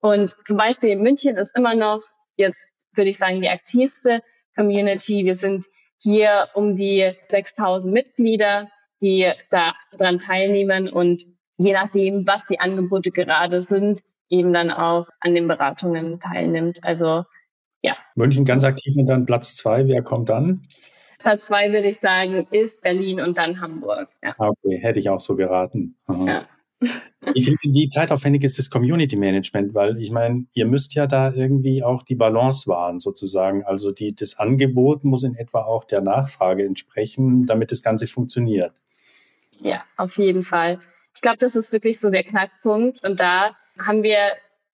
Und 0.00 0.34
zum 0.44 0.56
Beispiel 0.56 0.96
München 0.96 1.36
ist 1.36 1.56
immer 1.56 1.74
noch 1.74 2.02
jetzt, 2.36 2.68
würde 2.94 3.10
ich 3.10 3.18
sagen, 3.18 3.40
die 3.40 3.48
aktivste 3.48 4.22
Community. 4.54 5.24
Wir 5.24 5.34
sind 5.34 5.64
hier 6.00 6.48
um 6.54 6.76
die 6.76 7.12
6000 7.28 7.92
Mitglieder, 7.92 8.68
die 9.02 9.30
da 9.50 9.74
dran 9.96 10.18
teilnehmen 10.18 10.88
und 10.88 11.24
je 11.58 11.72
nachdem, 11.72 12.26
was 12.26 12.44
die 12.44 12.60
Angebote 12.60 13.10
gerade 13.10 13.60
sind, 13.62 14.00
eben 14.28 14.52
dann 14.52 14.70
auch 14.70 15.08
an 15.20 15.34
den 15.34 15.48
Beratungen 15.48 16.20
teilnimmt. 16.20 16.80
Also 16.82 17.24
ja. 17.82 17.96
München 18.14 18.44
ganz 18.44 18.64
aktiv 18.64 18.94
und 18.96 19.06
dann 19.06 19.26
Platz 19.26 19.54
zwei. 19.54 19.86
Wer 19.86 20.02
kommt 20.02 20.28
dann? 20.28 20.66
Platz 21.26 21.46
zwei 21.46 21.72
würde 21.72 21.88
ich 21.88 21.98
sagen, 21.98 22.46
ist 22.52 22.82
Berlin 22.82 23.20
und 23.20 23.36
dann 23.36 23.60
Hamburg. 23.60 24.06
Ja. 24.22 24.36
Ah, 24.38 24.50
okay, 24.50 24.78
hätte 24.80 25.00
ich 25.00 25.10
auch 25.10 25.18
so 25.18 25.34
geraten. 25.34 25.96
Ja. 26.08 26.44
Wie, 27.34 27.56
wie 27.64 27.88
zeitaufwendig 27.88 28.44
ist 28.44 28.60
das 28.60 28.70
Community 28.70 29.16
Management? 29.16 29.74
Weil 29.74 29.96
ich 29.96 30.12
meine, 30.12 30.46
ihr 30.54 30.66
müsst 30.66 30.94
ja 30.94 31.08
da 31.08 31.32
irgendwie 31.32 31.82
auch 31.82 32.04
die 32.04 32.14
Balance 32.14 32.68
wahren, 32.68 33.00
sozusagen. 33.00 33.64
Also 33.64 33.90
die, 33.90 34.14
das 34.14 34.38
Angebot 34.38 35.02
muss 35.02 35.24
in 35.24 35.34
etwa 35.34 35.64
auch 35.64 35.82
der 35.82 36.02
Nachfrage 36.02 36.64
entsprechen, 36.64 37.46
damit 37.46 37.72
das 37.72 37.82
Ganze 37.82 38.06
funktioniert. 38.06 38.72
Ja, 39.58 39.82
auf 39.96 40.18
jeden 40.18 40.44
Fall. 40.44 40.78
Ich 41.12 41.22
glaube, 41.22 41.38
das 41.38 41.56
ist 41.56 41.72
wirklich 41.72 41.98
so 41.98 42.10
der 42.10 42.22
Knackpunkt. 42.22 43.04
Und 43.04 43.18
da 43.18 43.56
haben 43.80 44.04
wir 44.04 44.18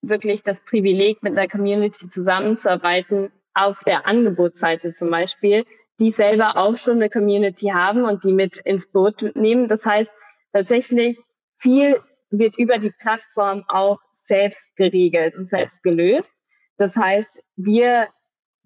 wirklich 0.03 0.43
das 0.43 0.59
Privileg, 0.59 1.23
mit 1.23 1.35
einer 1.35 1.47
Community 1.47 2.07
zusammenzuarbeiten, 2.07 3.31
auf 3.55 3.83
der 3.83 4.05
Angebotsseite 4.05 4.93
zum 4.93 5.09
Beispiel, 5.09 5.65
die 5.99 6.11
selber 6.11 6.57
auch 6.57 6.77
schon 6.77 6.95
eine 6.95 7.09
Community 7.09 7.67
haben 7.67 8.03
und 8.03 8.23
die 8.23 8.33
mit 8.33 8.57
ins 8.57 8.91
Boot 8.91 9.35
nehmen. 9.35 9.67
Das 9.67 9.85
heißt, 9.85 10.13
tatsächlich 10.51 11.19
viel 11.57 11.97
wird 12.31 12.57
über 12.57 12.79
die 12.79 12.91
Plattform 12.91 13.63
auch 13.67 13.99
selbst 14.11 14.75
geregelt 14.75 15.35
und 15.35 15.47
selbst 15.47 15.83
gelöst. 15.83 16.41
Das 16.77 16.97
heißt, 16.97 17.43
wir, 17.55 18.07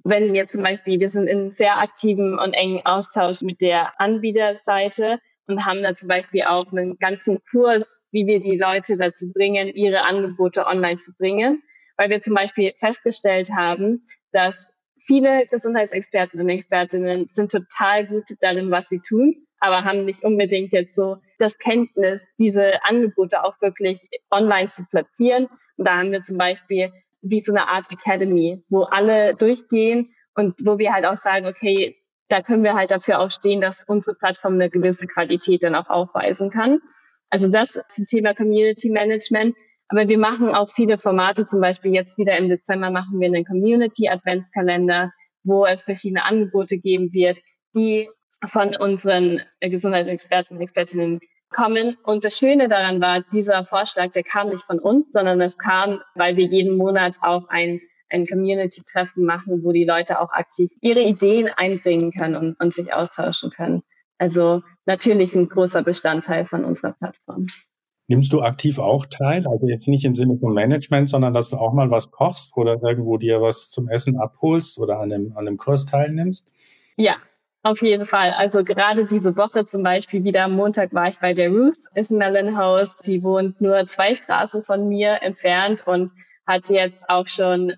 wenn 0.04 0.34
jetzt 0.34 0.54
zum 0.54 0.64
Beispiel, 0.64 1.00
wir 1.00 1.10
sind 1.10 1.28
in 1.28 1.50
sehr 1.50 1.80
aktiven 1.80 2.40
und 2.40 2.54
engen 2.54 2.86
Austausch 2.86 3.42
mit 3.42 3.60
der 3.60 4.00
Anbieterseite 4.00 5.20
und 5.48 5.66
haben 5.66 5.84
da 5.84 5.94
zum 5.94 6.08
Beispiel 6.08 6.44
auch 6.44 6.72
einen 6.72 6.98
ganzen 6.98 7.40
Kurs, 7.52 8.08
wie 8.12 8.26
wir 8.26 8.40
die 8.40 8.58
Leute 8.58 8.98
dazu 8.98 9.32
bringen, 9.34 9.68
ihre 9.68 10.04
Angebote 10.04 10.66
online 10.66 10.98
zu 10.98 11.14
bringen, 11.18 11.62
weil 11.98 12.10
wir 12.10 12.22
zum 12.22 12.36
Beispiel 12.36 12.74
festgestellt 12.78 13.52
haben, 13.52 14.06
dass 14.32 14.72
viele 14.98 15.48
Gesundheitsexperten 15.48 16.40
und 16.40 16.50
Expertinnen 16.50 17.28
sind 17.28 17.52
total 17.52 18.08
gut 18.08 18.26
darin, 18.40 18.72
was 18.72 18.90
sie 18.90 19.00
tun, 19.00 19.36
aber 19.60 19.84
haben 19.84 20.06
nicht 20.06 20.24
unbedingt 20.24 20.72
jetzt 20.74 20.96
so 20.96 21.18
das 21.40 21.58
Kenntnis, 21.58 22.26
diese 22.38 22.84
Angebote 22.84 23.44
auch 23.44 23.62
wirklich 23.62 24.08
online 24.32 24.68
zu 24.68 24.86
platzieren. 24.90 25.48
Und 25.78 25.88
da 25.88 25.98
haben 25.98 26.12
wir 26.12 26.22
zum 26.22 26.38
Beispiel 26.38 26.92
wie 27.22 27.42
so 27.42 27.54
eine 27.54 27.68
Art 27.68 27.92
Academy, 27.92 28.64
wo 28.70 28.84
alle 28.84 29.36
durchgehen 29.36 30.14
und 30.36 30.56
wo 30.60 30.80
wir 30.80 30.94
halt 30.94 31.06
auch 31.06 31.16
sagen, 31.16 31.48
okay, 31.48 31.96
da 32.28 32.42
können 32.42 32.64
wir 32.64 32.74
halt 32.74 32.92
dafür 32.92 33.20
auch 33.20 33.32
stehen, 33.32 33.62
dass 33.62 33.84
unsere 33.84 34.16
Plattform 34.18 34.56
eine 34.56 34.70
gewisse 34.70 35.08
Qualität 35.08 35.64
dann 35.64 35.76
auch 35.76 35.90
aufweisen 35.90 36.50
kann. 36.50 36.80
Also 37.30 37.50
das 37.50 37.80
zum 37.90 38.06
Thema 38.06 38.34
Community 38.34 38.90
Management. 38.90 39.56
Aber 39.90 40.08
wir 40.08 40.18
machen 40.18 40.54
auch 40.54 40.70
viele 40.70 40.98
Formate, 40.98 41.48
zum 41.48 41.62
Beispiel 41.62 41.94
jetzt 41.94 42.18
wieder 42.18 42.38
im 42.38 42.50
Dezember 42.50 42.92
machen 42.92 43.20
wir 43.20 43.28
einen 43.28 43.46
Community 43.46 44.10
Adventskalender, 44.10 45.12
wo 45.44 45.66
es 45.66 45.84
verschiedene 45.84 46.26
Angebote 46.26 46.78
geben 46.78 47.14
wird, 47.14 47.38
die 47.76 48.10
von 48.46 48.76
unseren 48.76 49.42
Gesundheitsexperten 49.62 50.58
und 50.58 50.64
Expertinnen 50.64 51.20
kommen. 51.50 51.98
Und 52.04 52.24
das 52.24 52.38
Schöne 52.38 52.68
daran 52.68 53.02
war, 53.02 53.22
dieser 53.32 53.64
Vorschlag, 53.64 54.12
der 54.12 54.24
kam 54.24 54.50
nicht 54.50 54.64
von 54.64 54.80
uns, 54.80 55.12
sondern 55.12 55.40
es 55.42 55.58
kam, 55.58 56.02
weil 56.16 56.36
wir 56.36 56.46
jeden 56.46 56.78
Monat 56.78 57.18
auch 57.22 57.48
ein, 57.50 57.80
ein 58.10 58.26
Community-Treffen 58.26 59.26
machen, 59.26 59.64
wo 59.64 59.72
die 59.72 59.86
Leute 59.86 60.20
auch 60.20 60.32
aktiv 60.32 60.72
ihre 60.82 61.02
Ideen 61.02 61.50
einbringen 61.56 62.12
können 62.12 62.36
und, 62.36 62.60
und 62.60 62.74
sich 62.74 62.94
austauschen 62.94 63.52
können. 63.52 63.84
Also 64.18 64.64
natürlich 64.86 65.36
ein 65.36 65.48
großer 65.48 65.84
Bestandteil 65.84 66.44
von 66.44 66.66
unserer 66.66 66.94
Plattform. 66.94 67.48
Nimmst 68.08 68.32
du 68.32 68.42
aktiv 68.42 68.80
auch 68.80 69.06
teil? 69.06 69.46
Also 69.48 69.68
jetzt 69.68 69.88
nicht 69.88 70.06
im 70.06 70.16
Sinne 70.16 70.38
von 70.38 70.54
Management, 70.54 71.10
sondern 71.10 71.34
dass 71.34 71.50
du 71.50 71.58
auch 71.58 71.74
mal 71.74 71.92
was 71.92 72.10
kochst 72.10 72.56
oder 72.56 72.82
irgendwo 72.82 73.18
dir 73.18 73.42
was 73.42 73.70
zum 73.70 73.90
Essen 73.90 74.18
abholst 74.18 74.80
oder 74.80 75.00
an 75.00 75.12
einem, 75.12 75.32
an 75.36 75.48
einem 75.48 75.58
Kurs 75.58 75.86
teilnimmst? 75.86 76.50
Ja, 76.96 77.18
auf 77.64 77.82
jeden 77.82 78.06
Fall. 78.06 78.32
Also 78.32 78.64
gerade 78.64 79.06
diese 79.06 79.36
Woche 79.36 79.66
zum 79.66 79.84
Beispiel 79.84 80.24
wieder 80.24 80.46
am 80.46 80.56
Montag 80.56 80.94
war 80.94 81.10
ich 81.10 81.20
bei 81.20 81.34
der 81.34 81.50
Ruth, 81.50 81.76
ist 81.96 82.10
ein 82.10 82.18
Melon 82.18 82.58
Host. 82.58 83.06
Die 83.06 83.24
wohnt 83.24 83.60
nur 83.60 83.86
zwei 83.88 84.16
Straßen 84.16 84.64
von 84.64 84.88
mir 84.88 85.22
entfernt 85.22 85.86
und 85.86 86.12
hat 86.46 86.70
jetzt 86.70 87.10
auch 87.10 87.28
schon 87.28 87.74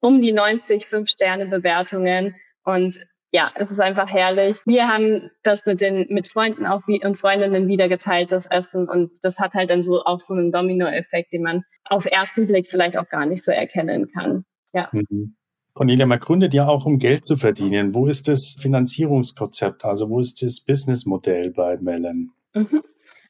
um 0.00 0.20
die 0.20 0.32
90 0.32 0.86
Fünf-Sterne-Bewertungen. 0.86 2.34
Und 2.64 2.98
ja, 3.30 3.50
es 3.56 3.70
ist 3.70 3.80
einfach 3.80 4.10
herrlich. 4.10 4.58
Wir 4.64 4.88
haben 4.88 5.30
das 5.42 5.66
mit 5.66 5.80
den, 5.80 6.06
mit 6.08 6.28
Freunden 6.28 6.64
auch 6.64 6.86
wie, 6.86 7.04
und 7.04 7.16
Freundinnen 7.16 7.68
wieder 7.68 7.88
geteilt, 7.88 8.32
das 8.32 8.46
Essen. 8.46 8.88
Und 8.88 9.10
das 9.22 9.38
hat 9.38 9.54
halt 9.54 9.70
dann 9.70 9.82
so 9.82 10.04
auch 10.04 10.20
so 10.20 10.34
einen 10.34 10.50
Domino-Effekt, 10.50 11.32
den 11.32 11.42
man 11.42 11.64
auf 11.84 12.06
ersten 12.06 12.46
Blick 12.46 12.66
vielleicht 12.66 12.96
auch 12.96 13.08
gar 13.08 13.26
nicht 13.26 13.44
so 13.44 13.52
erkennen 13.52 14.10
kann. 14.12 14.44
Ja. 14.72 14.88
Mhm. 14.92 15.34
Cornelia, 15.74 16.06
man 16.06 16.18
gründet 16.18 16.54
ja 16.54 16.66
auch, 16.66 16.86
um 16.86 16.98
Geld 16.98 17.24
zu 17.24 17.36
verdienen. 17.36 17.94
Wo 17.94 18.06
ist 18.06 18.26
das 18.28 18.56
Finanzierungskonzept? 18.58 19.84
Also 19.84 20.08
wo 20.08 20.18
ist 20.18 20.42
das 20.42 20.60
Businessmodell 20.60 21.50
bei 21.50 21.76
Melon? 21.76 22.32
Mhm. 22.54 22.82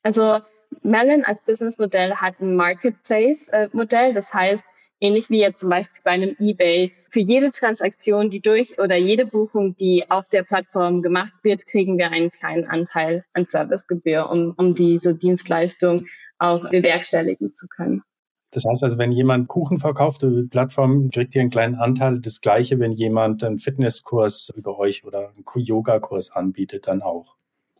Also 0.03 0.39
Melon 0.83 1.25
als 1.25 1.43
Businessmodell 1.45 2.15
hat 2.15 2.41
ein 2.41 2.55
Marketplace-Modell. 2.55 4.15
Das 4.15 4.33
heißt, 4.33 4.65
ähnlich 5.01 5.31
wie 5.31 5.41
jetzt 5.41 5.61
zum 5.61 5.71
Beispiel 5.71 6.01
bei 6.05 6.13
einem 6.13 6.37
eBay, 6.39 6.93
für 7.11 7.21
jede 7.21 7.53
Transaktion, 7.53 8.31
die 8.31 8.41
durch 8.41 8.79
oder 8.79 8.97
jede 8.97 9.27
Buchung, 9.27 9.77
die 9.77 10.05
auf 10.11 10.29
der 10.29 10.43
Plattform 10.43 11.03
gemacht 11.03 11.33
wird, 11.43 11.67
kriegen 11.67 11.99
wir 11.99 12.11
einen 12.11 12.31
kleinen 12.31 12.67
Anteil 12.67 13.25
an 13.33 13.45
Servicegebühr, 13.45 14.29
um, 14.31 14.55
um 14.57 14.75
diese 14.75 15.17
Dienstleistung 15.17 16.07
auch 16.39 16.69
bewerkstelligen 16.71 17.55
zu 17.55 17.67
können. 17.69 18.03
Das 18.51 18.65
heißt 18.65 18.83
also, 18.83 18.97
wenn 18.97 19.13
jemand 19.13 19.49
Kuchen 19.49 19.79
verkauft 19.79 20.23
über 20.23 20.41
die 20.41 20.49
Plattform, 20.49 21.11
kriegt 21.11 21.35
ihr 21.35 21.43
einen 21.43 21.51
kleinen 21.51 21.75
Anteil. 21.75 22.21
Das 22.21 22.41
gleiche, 22.41 22.79
wenn 22.79 22.93
jemand 22.93 23.45
einen 23.45 23.59
Fitnesskurs 23.59 24.51
über 24.57 24.79
euch 24.79 25.05
oder 25.05 25.29
einen 25.29 25.45
Yoga-Kurs 25.55 26.33
anbietet, 26.33 26.87
dann 26.87 27.03
auch. 27.03 27.37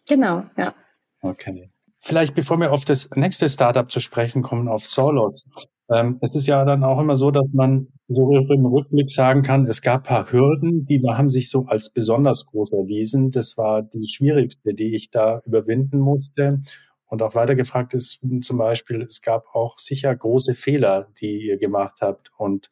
Genau, 0.07 0.45
ja. 0.57 0.75
Okay. 1.23 1.71
Vielleicht 2.01 2.35
bevor 2.35 2.59
wir 2.59 2.73
auf 2.73 2.85
das 2.85 3.11
nächste 3.15 3.49
Startup 3.49 3.91
zu 3.91 4.01
sprechen 4.01 4.43
kommen, 4.43 4.69
auf 4.69 4.85
Solos. 4.85 5.45
Ähm, 5.91 6.19
es 6.21 6.35
ist 6.35 6.47
ja 6.47 6.65
dann 6.65 6.85
auch 6.85 7.01
immer 7.01 7.17
so, 7.17 7.31
dass 7.31 7.53
man 7.53 7.89
so 8.09 8.31
im 8.33 8.67
Rückblick 8.67 9.11
sagen 9.11 9.43
kann, 9.43 9.67
es 9.67 9.83
gab 9.83 10.05
paar 10.05 10.31
Hürden, 10.31 10.87
die 10.87 11.01
haben 11.07 11.31
sich 11.31 11.51
so 11.51 11.67
als 11.67 11.91
besonders 11.91 12.47
groß 12.47 12.73
erwiesen. 12.73 13.31
Das 13.31 13.57
war 13.57 13.83
die 13.83 14.09
schwierigste, 14.09 14.75
die 14.75 14.95
ich 14.95 15.11
da 15.11 15.41
überwinden 15.47 15.99
musste. 15.99 16.61
Und 17.07 17.23
auch 17.23 17.35
weiter 17.35 17.55
gefragt 17.55 17.95
ist 17.95 18.21
zum 18.43 18.59
Beispiel, 18.59 19.03
es 19.03 19.23
gab 19.23 19.55
auch 19.55 19.79
sicher 19.79 20.15
große 20.15 20.55
Fehler, 20.55 21.09
die 21.21 21.47
ihr 21.47 21.59
gemacht 21.59 21.99
habt 22.03 22.31
und 22.37 22.71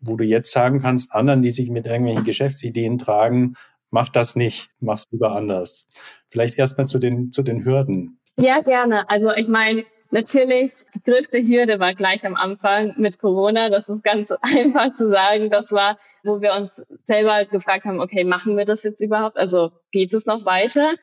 wo 0.00 0.16
du 0.16 0.24
jetzt 0.24 0.52
sagen 0.52 0.80
kannst, 0.80 1.12
anderen, 1.12 1.42
die 1.42 1.50
sich 1.50 1.70
mit 1.70 1.86
irgendwelchen 1.86 2.24
Geschäftsideen 2.24 2.98
tragen, 2.98 3.54
mach 3.90 4.08
das 4.08 4.36
nicht, 4.36 4.70
mach's 4.80 5.08
lieber 5.10 5.32
anders. 5.32 5.88
Vielleicht 6.28 6.58
erstmal 6.58 6.86
zu 6.86 6.98
den, 6.98 7.32
zu 7.32 7.42
den 7.42 7.64
Hürden. 7.64 8.20
Ja, 8.38 8.60
gerne. 8.60 9.08
Also 9.08 9.32
ich 9.32 9.48
meine, 9.48 9.84
natürlich, 10.14 10.72
die 10.94 11.00
größte 11.00 11.38
Hürde 11.38 11.78
war 11.78 11.94
gleich 11.94 12.24
am 12.24 12.36
Anfang 12.36 12.94
mit 12.96 13.18
Corona. 13.18 13.68
Das 13.68 13.90
ist 13.90 14.02
ganz 14.02 14.30
einfach 14.40 14.94
zu 14.94 15.10
sagen. 15.10 15.50
Das 15.50 15.72
war, 15.72 15.98
wo 16.22 16.40
wir 16.40 16.54
uns 16.54 16.82
selber 17.02 17.44
gefragt 17.44 17.84
haben, 17.84 18.00
okay, 18.00 18.24
machen 18.24 18.56
wir 18.56 18.64
das 18.64 18.82
jetzt 18.82 19.00
überhaupt? 19.00 19.36
Also 19.36 19.72
geht 19.92 20.14
es 20.14 20.24
noch 20.24 20.46
weiter? 20.46 20.94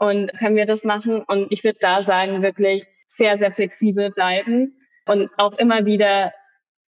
und 0.00 0.32
können 0.38 0.56
wir 0.56 0.64
das 0.64 0.84
machen. 0.84 1.22
Und 1.22 1.52
ich 1.52 1.62
würde 1.62 1.78
da 1.78 2.02
sagen, 2.02 2.42
wirklich 2.42 2.86
sehr, 3.06 3.36
sehr 3.36 3.52
flexibel 3.52 4.10
bleiben 4.10 4.78
und 5.06 5.30
auch 5.36 5.58
immer 5.58 5.84
wieder, 5.84 6.32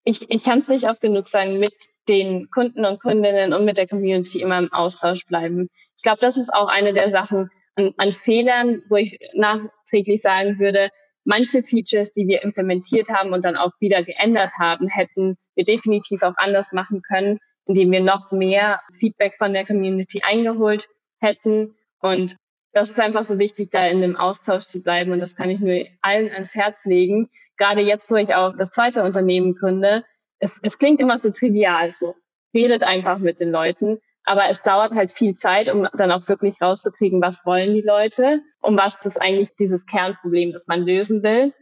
ich, 0.02 0.28
ich 0.28 0.42
kann 0.42 0.59
es 0.59 0.68
nicht 0.68 0.88
oft 0.88 1.00
genug 1.00 1.28
sagen, 1.28 1.61
mit 1.61 1.75
den 2.09 2.50
Kunden 2.50 2.85
und 2.85 3.00
Kundinnen 3.00 3.52
und 3.52 3.64
mit 3.64 3.76
der 3.76 3.87
Community 3.87 4.40
immer 4.40 4.59
im 4.59 4.73
Austausch 4.73 5.25
bleiben. 5.26 5.68
Ich 5.97 6.02
glaube, 6.02 6.18
das 6.21 6.37
ist 6.37 6.52
auch 6.52 6.68
eine 6.68 6.95
der 6.95 7.09
Sachen 7.09 7.49
an, 7.76 7.95
an 7.97 8.11
Fehlern, 8.11 8.83
wo 8.88 8.97
ich 8.97 9.18
nachträglich 9.35 10.21
sagen 10.21 10.59
würde, 10.59 10.88
manche 11.26 11.62
Features, 11.62 12.12
die 12.12 12.26
wir 12.28 12.42
implementiert 12.42 13.11
haben 13.11 13.33
und 13.33 13.45
dann 13.45 13.56
auch 13.56 13.73
wieder 13.80 14.02
geändert 14.02 14.52
haben, 14.59 14.88
hätten 14.88 15.37
wir 15.54 15.64
definitiv 15.64 16.23
auch 16.23 16.35
anders 16.37 16.73
machen 16.73 17.02
können, 17.02 17.38
indem 17.66 17.90
wir 17.90 18.00
noch 18.00 18.33
mehr 18.33 18.80
Feedback 18.97 19.37
von 19.37 19.52
der 19.52 19.66
Community 19.66 20.23
eingeholt 20.25 20.88
hätten. 21.18 21.73
Und 22.00 22.37
das 22.73 22.90
ist 22.90 23.00
einfach 23.00 23.25
so 23.25 23.38
wichtig, 23.38 23.71
da 23.71 23.87
in 23.87 24.00
dem 24.00 24.16
Austausch 24.16 24.64
zu 24.66 24.83
bleiben. 24.83 25.11
Und 25.12 25.18
das 25.18 25.35
kann 25.35 25.50
ich 25.50 25.61
nur 25.61 25.85
allen 26.00 26.30
ans 26.30 26.54
Herz 26.54 26.85
legen. 26.85 27.28
Gerade 27.56 27.80
jetzt, 27.80 28.11
wo 28.11 28.16
ich 28.16 28.35
auch 28.35 28.54
das 28.56 28.71
zweite 28.71 29.02
Unternehmen 29.02 29.54
gründe. 29.54 30.04
Es, 30.38 30.61
es 30.62 30.78
klingt 30.78 31.00
immer 31.00 31.18
so 31.18 31.30
trivial, 31.30 31.92
so 31.92 32.14
redet 32.54 32.85
einfach 32.85 33.18
mit 33.18 33.40
den 33.40 33.50
Leuten. 33.50 33.99
Aber 34.26 34.49
es 34.49 34.61
dauert 34.61 34.92
halt 34.92 35.12
viel 35.12 35.35
Zeit, 35.35 35.73
um 35.73 35.88
dann 35.95 36.11
auch 36.11 36.28
wirklich 36.28 36.61
rauszukriegen, 36.61 37.23
was 37.23 37.47
wollen 37.47 37.73
die 37.75 37.83
Leute, 37.83 38.40
um 38.61 38.76
was 38.76 39.06
ist 39.06 39.23
eigentlich 39.23 39.54
dieses 39.56 39.87
Kernproblem, 39.87 40.52
das 40.52 40.66
man 40.66 40.83
lösen 40.83 41.23
will. 41.23 41.54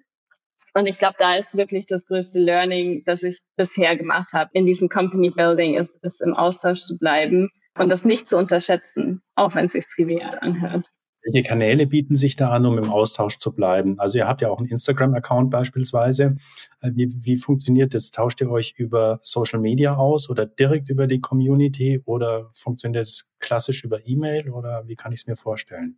Und 0.73 0.89
ich 0.89 0.99
glaube, 0.99 1.17
da 1.19 1.37
ist 1.37 1.57
wirklich 1.57 1.85
das 1.87 2.07
größte 2.07 2.41
Learning, 2.41 3.03
das 3.05 3.23
ich 3.23 3.43
bisher 3.57 3.97
gemacht 3.97 4.33
habe 4.33 4.51
in 4.55 4.67
diesem 4.67 4.89
Company 4.89 5.31
Building, 5.31 5.75
ist, 5.75 6.03
ist 6.03 6.23
im 6.23 6.35
Austausch 6.35 6.81
zu 6.81 6.99
bleiben 6.99 7.51
und 7.79 7.91
das 7.91 8.05
nicht 8.05 8.29
zu 8.29 8.39
unterschätzen, 8.39 9.23
auch 9.35 9.55
wenn 9.55 9.67
es 9.67 9.73
sich 9.73 9.87
trivial 9.87 10.39
anhört. 10.41 10.91
Welche 11.25 11.43
Kanäle 11.43 11.87
bieten 11.87 12.17
sich 12.17 12.37
da 12.37 12.51
an, 12.51 12.67
um 12.67 12.77
im 12.77 12.91
Austausch 12.91 13.39
zu 13.39 13.53
bleiben? 13.53 13.99
Also 13.99 14.19
ihr 14.19 14.29
habt 14.29 14.43
ja 14.43 14.51
auch 14.51 14.59
einen 14.59 14.69
Instagram-Account 14.69 15.51
beispielsweise. 15.51 16.37
Äh, 16.81 16.91
wie, 16.95 17.09
wie 17.25 17.37
funktioniert 17.37 17.95
das? 17.95 18.11
Tauscht 18.11 18.41
ihr 18.41 18.51
euch 18.51 18.75
über 18.77 19.21
Social 19.23 19.59
Media 19.59 19.97
aus 19.97 20.29
oder 20.29 20.45
direkt 20.45 20.91
über 20.91 21.07
die 21.07 21.21
Community 21.21 22.03
oder 22.05 22.51
funktioniert 22.53 23.09
es 23.09 23.33
klassisch 23.41 23.85
über 23.85 24.07
E-Mail 24.07 24.51
oder 24.51 24.87
wie 24.87 24.97
kann 24.97 25.13
ich 25.13 25.21
es 25.21 25.27
mir 25.27 25.37
vorstellen? 25.37 25.97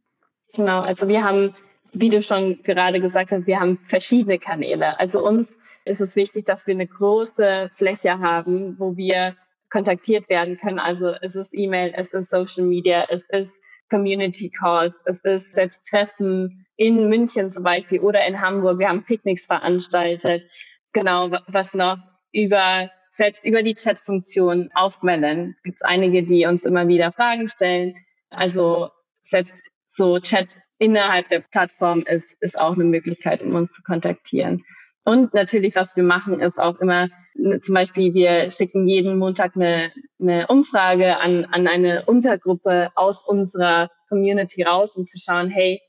Genau, 0.55 0.81
also 0.81 1.09
wir 1.09 1.25
haben 1.25 1.53
wie 1.99 2.11
du 2.11 2.21
schon 2.21 2.63
gerade 2.63 3.01
gesagt 3.01 3.33
hast, 3.33 3.47
wir 3.47 3.59
haben 3.59 3.79
verschiedene 3.79 4.39
Kanäle. 4.39 5.01
Also 5.01 5.25
uns 5.25 5.59
ist 5.85 6.01
es 6.01 6.15
wichtig, 6.15 6.45
dass 6.45 6.67
wir 6.67 6.75
eine 6.75 6.87
große 6.87 7.71
Fläche 7.73 8.19
haben, 8.19 8.79
wo 8.79 8.97
wir 8.97 9.35
kontaktiert 9.71 10.29
werden 10.29 10.59
können. 10.59 10.79
Also 10.79 11.15
es 11.23 11.37
ist 11.37 11.55
E-Mail, 11.55 11.93
es 11.97 12.13
ist 12.13 12.31
Social 12.31 12.65
Media, 12.65 13.07
es 13.09 13.27
ist 13.31 13.63
Community 13.91 14.51
Calls, 14.51 15.03
es 15.07 15.21
ist 15.25 15.53
selbst 15.55 15.89
Treffen 15.89 16.67
in 16.77 17.09
München 17.09 17.51
zum 17.51 17.63
Beispiel 17.63 18.01
oder 18.01 18.27
in 18.27 18.41
Hamburg. 18.41 18.79
Wir 18.79 18.89
haben 18.89 19.05
Picknicks 19.05 19.45
veranstaltet. 19.45 20.47
Genau, 20.93 21.31
was 21.47 21.75
noch 21.75 21.99
über 22.33 22.91
selbst 23.09 23.45
über 23.45 23.63
die 23.63 23.75
Chatfunktion 23.75 24.71
aufmelden. 24.75 25.57
Gibt 25.65 25.79
es 25.79 25.83
einige, 25.83 26.25
die 26.25 26.47
uns 26.47 26.65
immer 26.65 26.87
wieder 26.87 27.13
Fragen 27.13 27.49
stellen. 27.49 27.95
Also 28.29 28.91
selbst 29.21 29.63
so 29.87 30.19
Chat 30.21 30.59
innerhalb 30.79 31.29
der 31.29 31.41
Plattform 31.41 32.01
ist, 32.01 32.41
ist 32.43 32.59
auch 32.59 32.75
eine 32.75 32.85
Möglichkeit, 32.85 33.41
um 33.43 33.55
uns 33.55 33.73
zu 33.73 33.83
kontaktieren. 33.83 34.65
Und 35.07 35.35
natürlich, 35.35 35.77
was 35.77 35.95
wir 35.95 36.03
machen, 36.03 36.41
ist 36.41 36.59
auch 36.59 36.81
immer, 36.81 37.09
ne, 37.37 37.61
zum 37.61 37.77
Beispiel, 37.77 38.13
wir 38.13 38.51
schicken 38.51 38.87
jeden 38.87 39.19
Montag 39.19 39.55
eine, 39.55 39.93
eine 40.21 40.49
Umfrage 40.49 41.19
an, 41.21 41.45
an 41.45 41.69
eine 41.69 42.05
Untergruppe 42.07 42.91
aus 42.97 43.23
unserer 43.25 43.89
Community 44.09 44.65
raus, 44.65 44.97
um 44.97 45.07
zu 45.07 45.17
schauen, 45.17 45.49
hey, 45.49 45.81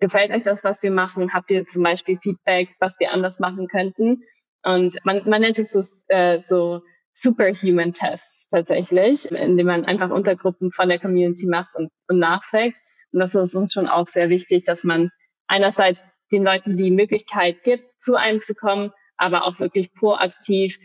gefällt 0.00 0.30
euch 0.30 0.44
das, 0.44 0.64
was 0.64 0.82
wir 0.82 0.90
machen? 0.90 1.34
Habt 1.34 1.50
ihr 1.50 1.66
zum 1.66 1.82
Beispiel 1.82 2.18
Feedback, 2.18 2.70
was 2.80 2.98
wir 2.98 3.12
anders 3.12 3.38
machen 3.38 3.68
könnten? 3.68 4.22
Und 4.64 4.96
man, 5.04 5.28
man 5.28 5.42
nennt 5.42 5.58
es 5.58 5.72
so, 5.72 5.82
äh, 6.08 6.40
so 6.40 6.80
Superhuman 7.12 7.92
Tests 7.92 8.48
tatsächlich, 8.48 9.30
indem 9.30 9.66
man 9.66 9.84
einfach 9.84 10.08
Untergruppen 10.08 10.72
von 10.72 10.88
der 10.88 10.98
Community 10.98 11.46
macht 11.48 11.76
und, 11.76 11.90
und 12.08 12.18
nachfragt. 12.18 12.80
Und 13.12 13.20
das 13.20 13.34
ist 13.34 13.54
uns 13.54 13.74
schon 13.74 13.88
auch 13.88 14.08
sehr 14.08 14.30
wichtig, 14.30 14.64
dass 14.64 14.84
man 14.84 15.10
einerseits 15.48 16.02
den 16.32 16.44
Leuten 16.44 16.76
die 16.76 16.90
Möglichkeit 16.90 17.62
gibt, 17.62 17.84
zu 17.98 18.16
einem 18.16 18.42
zu 18.42 18.54
kommen, 18.54 18.92
aber 19.16 19.44
auch 19.44 19.58
wirklich 19.60 19.92
proaktiv 19.94 20.78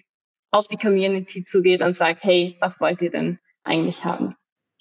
auf 0.51 0.67
die 0.67 0.77
Community 0.77 1.43
zugeht 1.43 1.81
und 1.81 1.95
sagt, 1.95 2.23
hey, 2.23 2.57
was 2.59 2.79
wollt 2.79 3.01
ihr 3.01 3.09
denn 3.09 3.39
eigentlich 3.63 4.05
haben? 4.05 4.35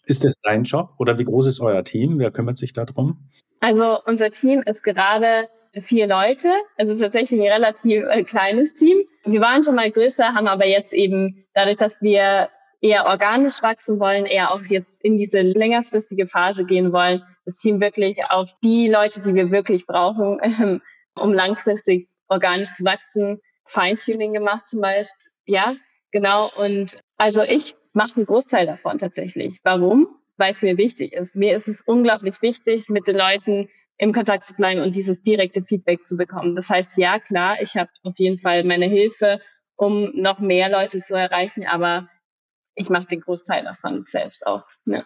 Ist 0.05 0.25
das 0.25 0.41
dein 0.41 0.65
Job 0.65 0.95
oder 0.99 1.19
wie 1.19 1.25
groß 1.25 1.47
ist 1.47 1.61
euer 1.61 1.85
Team? 1.85 2.19
Wer 2.19 2.31
kümmert 2.31 2.59
sich 2.59 2.73
darum? 2.73 3.29
Also 3.61 3.99
unser 4.07 4.33
Team 4.33 4.63
ist 4.67 4.83
gerade 4.83 5.47
vier 5.81 6.09
Leute. 6.09 6.49
Es 6.77 6.89
ist 6.89 6.99
tatsächlich 6.99 7.41
ein 7.41 7.47
relativ 7.47 8.03
äh, 8.05 8.25
kleines 8.25 8.75
Team. 8.75 8.99
Wir 9.25 9.41
waren 9.41 9.63
schon 9.63 9.77
mal 9.77 9.91
größer, 9.91 10.35
haben 10.35 10.49
aber 10.49 10.67
jetzt 10.67 10.93
eben 10.93 11.45
dadurch, 11.55 11.77
dass 11.77 12.03
wir 12.03 12.49
eher 12.83 13.07
organisch 13.07 13.63
wachsen 13.63 14.01
wollen, 14.01 14.27
eher 14.27 14.51
auch 14.51 14.63
jetzt 14.65 15.03
in 15.03 15.17
diese 15.17 15.41
längerfristige 15.41 16.27
Phase 16.27 16.65
gehen 16.65 16.93
wollen, 16.93 17.23
das 17.45 17.59
Team 17.59 17.81
wirklich 17.81 18.25
auf 18.29 18.53
die 18.63 18.89
Leute, 18.89 19.23
die 19.23 19.35
wir 19.35 19.51
wirklich 19.51 19.87
brauchen, 19.87 20.39
ähm, 20.43 20.83
um 21.15 21.33
langfristig 21.33 22.09
organisch 22.29 22.73
zu 22.73 22.85
wachsen, 22.85 23.41
Feintuning 23.65 24.33
gemacht 24.33 24.69
zum 24.69 24.81
Beispiel. 24.81 25.31
Ja, 25.47 25.77
genau. 26.11 26.51
Und 26.57 26.99
also 27.17 27.43
ich 27.43 27.75
mache 27.93 28.17
einen 28.17 28.27
Großteil 28.27 28.67
davon 28.67 28.99
tatsächlich. 28.99 29.59
Warum? 29.63 30.09
Weil 30.37 30.51
es 30.51 30.63
mir 30.63 30.77
wichtig 30.77 31.13
ist. 31.13 31.37
Mir 31.37 31.55
ist 31.55 31.69
es 31.69 31.83
unglaublich 31.83 32.43
wichtig, 32.43 32.89
mit 32.89 33.07
den 33.07 33.17
Leuten 33.17 33.69
im 33.97 34.13
Kontakt 34.13 34.45
zu 34.45 34.55
bleiben 34.55 34.81
und 34.81 34.97
dieses 34.97 35.23
direkte 35.23 35.63
Feedback 35.63 36.07
zu 36.07 36.17
bekommen. 36.17 36.57
Das 36.57 36.69
heißt, 36.69 36.97
ja, 36.99 37.21
klar, 37.21 37.61
ich 37.61 37.77
habe 37.77 37.91
auf 38.03 38.19
jeden 38.19 38.41
Fall 38.41 38.65
meine 38.65 38.87
Hilfe, 38.87 39.41
um 39.77 40.11
noch 40.15 40.41
mehr 40.41 40.69
Leute 40.69 40.99
zu 40.99 41.15
erreichen, 41.15 41.67
aber 41.67 42.09
ich 42.75 42.91
mache 42.91 43.07
den 43.07 43.21
Großteil 43.21 43.65
davon 43.65 44.05
selbst 44.05 44.47
auch. 44.47 44.65
Ja. 44.87 45.05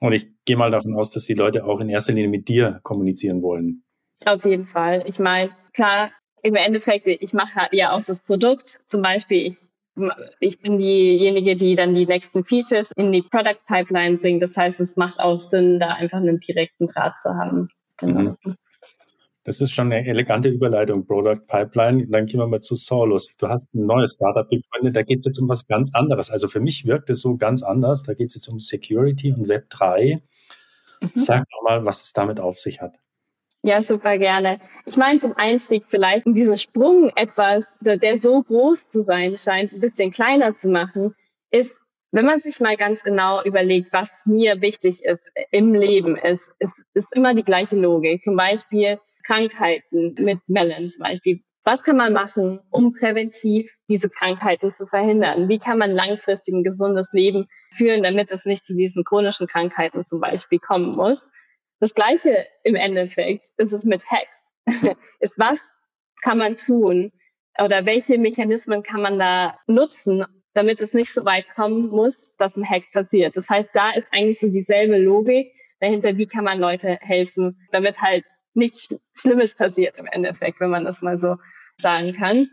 Und 0.00 0.12
ich 0.12 0.28
gehe 0.44 0.56
mal 0.56 0.70
davon 0.70 0.94
aus, 0.94 1.10
dass 1.10 1.24
die 1.24 1.34
Leute 1.34 1.64
auch 1.64 1.80
in 1.80 1.88
erster 1.88 2.12
Linie 2.12 2.28
mit 2.28 2.48
dir 2.48 2.80
kommunizieren 2.82 3.42
wollen. 3.42 3.84
Auf 4.24 4.44
jeden 4.44 4.64
Fall. 4.64 5.04
Ich 5.06 5.18
meine, 5.18 5.50
klar, 5.72 6.10
im 6.42 6.54
Endeffekt, 6.54 7.06
ich 7.06 7.32
mache 7.32 7.68
ja 7.72 7.92
auch 7.92 8.02
das 8.02 8.20
Produkt. 8.20 8.80
Zum 8.86 9.02
Beispiel, 9.02 9.46
ich, 9.46 9.56
ich 10.40 10.60
bin 10.60 10.78
diejenige, 10.78 11.56
die 11.56 11.76
dann 11.76 11.94
die 11.94 12.06
nächsten 12.06 12.44
Features 12.44 12.92
in 12.96 13.12
die 13.12 13.22
Product 13.22 13.58
Pipeline 13.66 14.18
bringt. 14.18 14.42
Das 14.42 14.56
heißt, 14.56 14.80
es 14.80 14.96
macht 14.96 15.18
auch 15.18 15.40
Sinn, 15.40 15.78
da 15.78 15.94
einfach 15.94 16.18
einen 16.18 16.40
direkten 16.40 16.86
Draht 16.86 17.18
zu 17.18 17.30
haben. 17.30 17.68
Genau. 17.96 18.36
Mhm. 18.42 18.56
Das 19.46 19.60
ist 19.60 19.70
schon 19.70 19.92
eine 19.92 20.04
elegante 20.04 20.48
Überleitung, 20.48 21.06
Product 21.06 21.46
Pipeline. 21.46 22.04
Dann 22.08 22.26
gehen 22.26 22.40
wir 22.40 22.48
mal 22.48 22.60
zu 22.60 22.74
Solus. 22.74 23.36
Du 23.36 23.46
hast 23.46 23.76
ein 23.76 23.86
neues 23.86 24.14
Startup 24.14 24.48
gegründet, 24.48 24.96
da 24.96 25.02
geht 25.02 25.20
es 25.20 25.24
jetzt 25.24 25.38
um 25.38 25.48
was 25.48 25.68
ganz 25.68 25.94
anderes. 25.94 26.30
Also 26.30 26.48
für 26.48 26.58
mich 26.58 26.84
wirkt 26.84 27.10
es 27.10 27.20
so 27.20 27.36
ganz 27.36 27.62
anders. 27.62 28.02
Da 28.02 28.14
geht 28.14 28.26
es 28.26 28.34
jetzt 28.34 28.48
um 28.48 28.58
Security 28.58 29.32
und 29.32 29.46
Web 29.48 29.70
3. 29.70 30.20
Mhm. 31.00 31.10
Sag 31.14 31.44
doch 31.48 31.62
mal, 31.62 31.86
was 31.86 32.02
es 32.02 32.12
damit 32.12 32.40
auf 32.40 32.58
sich 32.58 32.80
hat. 32.80 32.96
Ja, 33.62 33.80
super 33.82 34.18
gerne. 34.18 34.58
Ich 34.84 34.96
meine 34.96 35.20
zum 35.20 35.36
Einstieg 35.36 35.84
vielleicht, 35.84 36.26
um 36.26 36.34
diesen 36.34 36.56
Sprung 36.56 37.10
etwas, 37.14 37.78
der 37.80 38.18
so 38.18 38.42
groß 38.42 38.88
zu 38.88 39.00
sein 39.00 39.36
scheint, 39.36 39.72
ein 39.72 39.80
bisschen 39.80 40.10
kleiner 40.10 40.56
zu 40.56 40.70
machen, 40.70 41.14
ist 41.52 41.85
wenn 42.16 42.24
man 42.24 42.38
sich 42.38 42.60
mal 42.60 42.78
ganz 42.78 43.02
genau 43.02 43.42
überlegt, 43.42 43.92
was 43.92 44.24
mir 44.24 44.62
wichtig 44.62 45.04
ist 45.04 45.28
im 45.50 45.74
Leben, 45.74 46.16
ist, 46.16 46.50
ist, 46.58 46.82
ist 46.94 47.14
immer 47.14 47.34
die 47.34 47.42
gleiche 47.42 47.76
Logik. 47.76 48.24
Zum 48.24 48.36
Beispiel 48.36 48.98
Krankheiten 49.22 50.14
mit 50.18 50.38
Melon 50.46 50.88
zum 50.88 51.02
Beispiel. 51.02 51.42
Was 51.62 51.84
kann 51.84 51.98
man 51.98 52.14
machen, 52.14 52.60
um 52.70 52.94
präventiv 52.94 53.70
diese 53.90 54.08
Krankheiten 54.08 54.70
zu 54.70 54.86
verhindern? 54.86 55.50
Wie 55.50 55.58
kann 55.58 55.76
man 55.76 55.90
langfristig 55.90 56.54
ein 56.54 56.64
gesundes 56.64 57.12
Leben 57.12 57.48
führen, 57.74 58.02
damit 58.02 58.30
es 58.30 58.46
nicht 58.46 58.64
zu 58.64 58.74
diesen 58.74 59.04
chronischen 59.04 59.46
Krankheiten 59.46 60.06
zum 60.06 60.20
Beispiel 60.20 60.58
kommen 60.58 60.96
muss? 60.96 61.32
Das 61.80 61.92
Gleiche 61.92 62.46
im 62.64 62.76
Endeffekt 62.76 63.48
ist 63.58 63.72
es 63.72 63.84
mit 63.84 64.02
Hacks. 64.10 64.54
ist 65.20 65.38
was 65.38 65.70
kann 66.22 66.38
man 66.38 66.56
tun 66.56 67.12
oder 67.58 67.84
welche 67.84 68.16
Mechanismen 68.16 68.82
kann 68.82 69.02
man 69.02 69.18
da 69.18 69.58
nutzen, 69.66 70.24
damit 70.56 70.80
es 70.80 70.94
nicht 70.94 71.12
so 71.12 71.24
weit 71.24 71.48
kommen 71.50 71.88
muss, 71.88 72.36
dass 72.36 72.56
ein 72.56 72.68
Hack 72.68 72.84
passiert. 72.92 73.36
Das 73.36 73.48
heißt, 73.48 73.70
da 73.74 73.90
ist 73.90 74.12
eigentlich 74.12 74.40
so 74.40 74.48
dieselbe 74.48 74.98
Logik 74.98 75.52
dahinter, 75.80 76.16
wie 76.16 76.26
kann 76.26 76.44
man 76.44 76.58
Leute 76.58 76.98
helfen, 77.00 77.58
damit 77.70 78.00
halt 78.00 78.24
nichts 78.54 79.10
Schlimmes 79.14 79.54
passiert 79.54 79.96
im 79.98 80.06
Endeffekt, 80.06 80.60
wenn 80.60 80.70
man 80.70 80.84
das 80.84 81.02
mal 81.02 81.18
so 81.18 81.36
sagen 81.76 82.12
kann. 82.12 82.48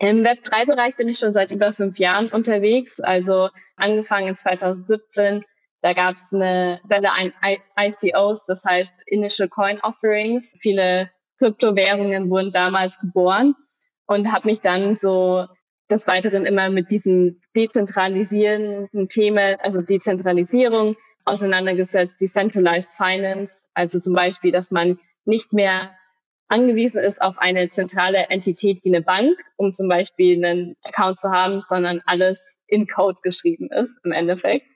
Im 0.00 0.22
Web3-Bereich 0.22 0.96
bin 0.96 1.08
ich 1.08 1.18
schon 1.18 1.32
seit 1.32 1.50
über 1.50 1.72
fünf 1.72 1.98
Jahren 1.98 2.28
unterwegs, 2.28 3.00
also 3.00 3.48
angefangen 3.76 4.28
in 4.28 4.36
2017. 4.36 5.44
Da 5.82 5.92
gab 5.92 6.16
es 6.16 6.32
eine 6.32 6.80
Welle 6.84 7.12
an 7.12 7.32
ICOs, 7.78 8.46
das 8.46 8.64
heißt 8.64 9.02
Initial 9.06 9.48
Coin 9.48 9.80
Offerings. 9.80 10.54
Viele 10.60 11.10
Kryptowährungen 11.38 12.28
wurden 12.30 12.50
damals 12.50 12.98
geboren 12.98 13.54
und 14.06 14.32
habe 14.32 14.48
mich 14.48 14.60
dann 14.60 14.94
so 14.94 15.46
des 15.90 16.06
Weiteren 16.06 16.46
immer 16.46 16.70
mit 16.70 16.90
diesen 16.90 17.40
dezentralisierenden 17.56 19.08
Themen, 19.08 19.56
also 19.60 19.82
Dezentralisierung 19.82 20.96
auseinandergesetzt, 21.24 22.20
Decentralized 22.20 22.92
Finance, 22.96 23.66
also 23.74 24.00
zum 24.00 24.14
Beispiel, 24.14 24.52
dass 24.52 24.70
man 24.70 24.98
nicht 25.24 25.52
mehr 25.52 25.94
angewiesen 26.48 27.00
ist 27.00 27.22
auf 27.22 27.38
eine 27.38 27.70
zentrale 27.70 28.28
Entität 28.28 28.84
wie 28.84 28.90
eine 28.90 29.02
Bank, 29.02 29.38
um 29.56 29.72
zum 29.72 29.88
Beispiel 29.88 30.44
einen 30.44 30.76
Account 30.82 31.18
zu 31.18 31.30
haben, 31.30 31.60
sondern 31.60 32.02
alles 32.06 32.58
in 32.66 32.86
Code 32.86 33.18
geschrieben 33.22 33.70
ist 33.70 33.98
im 34.04 34.12
Endeffekt. 34.12 34.66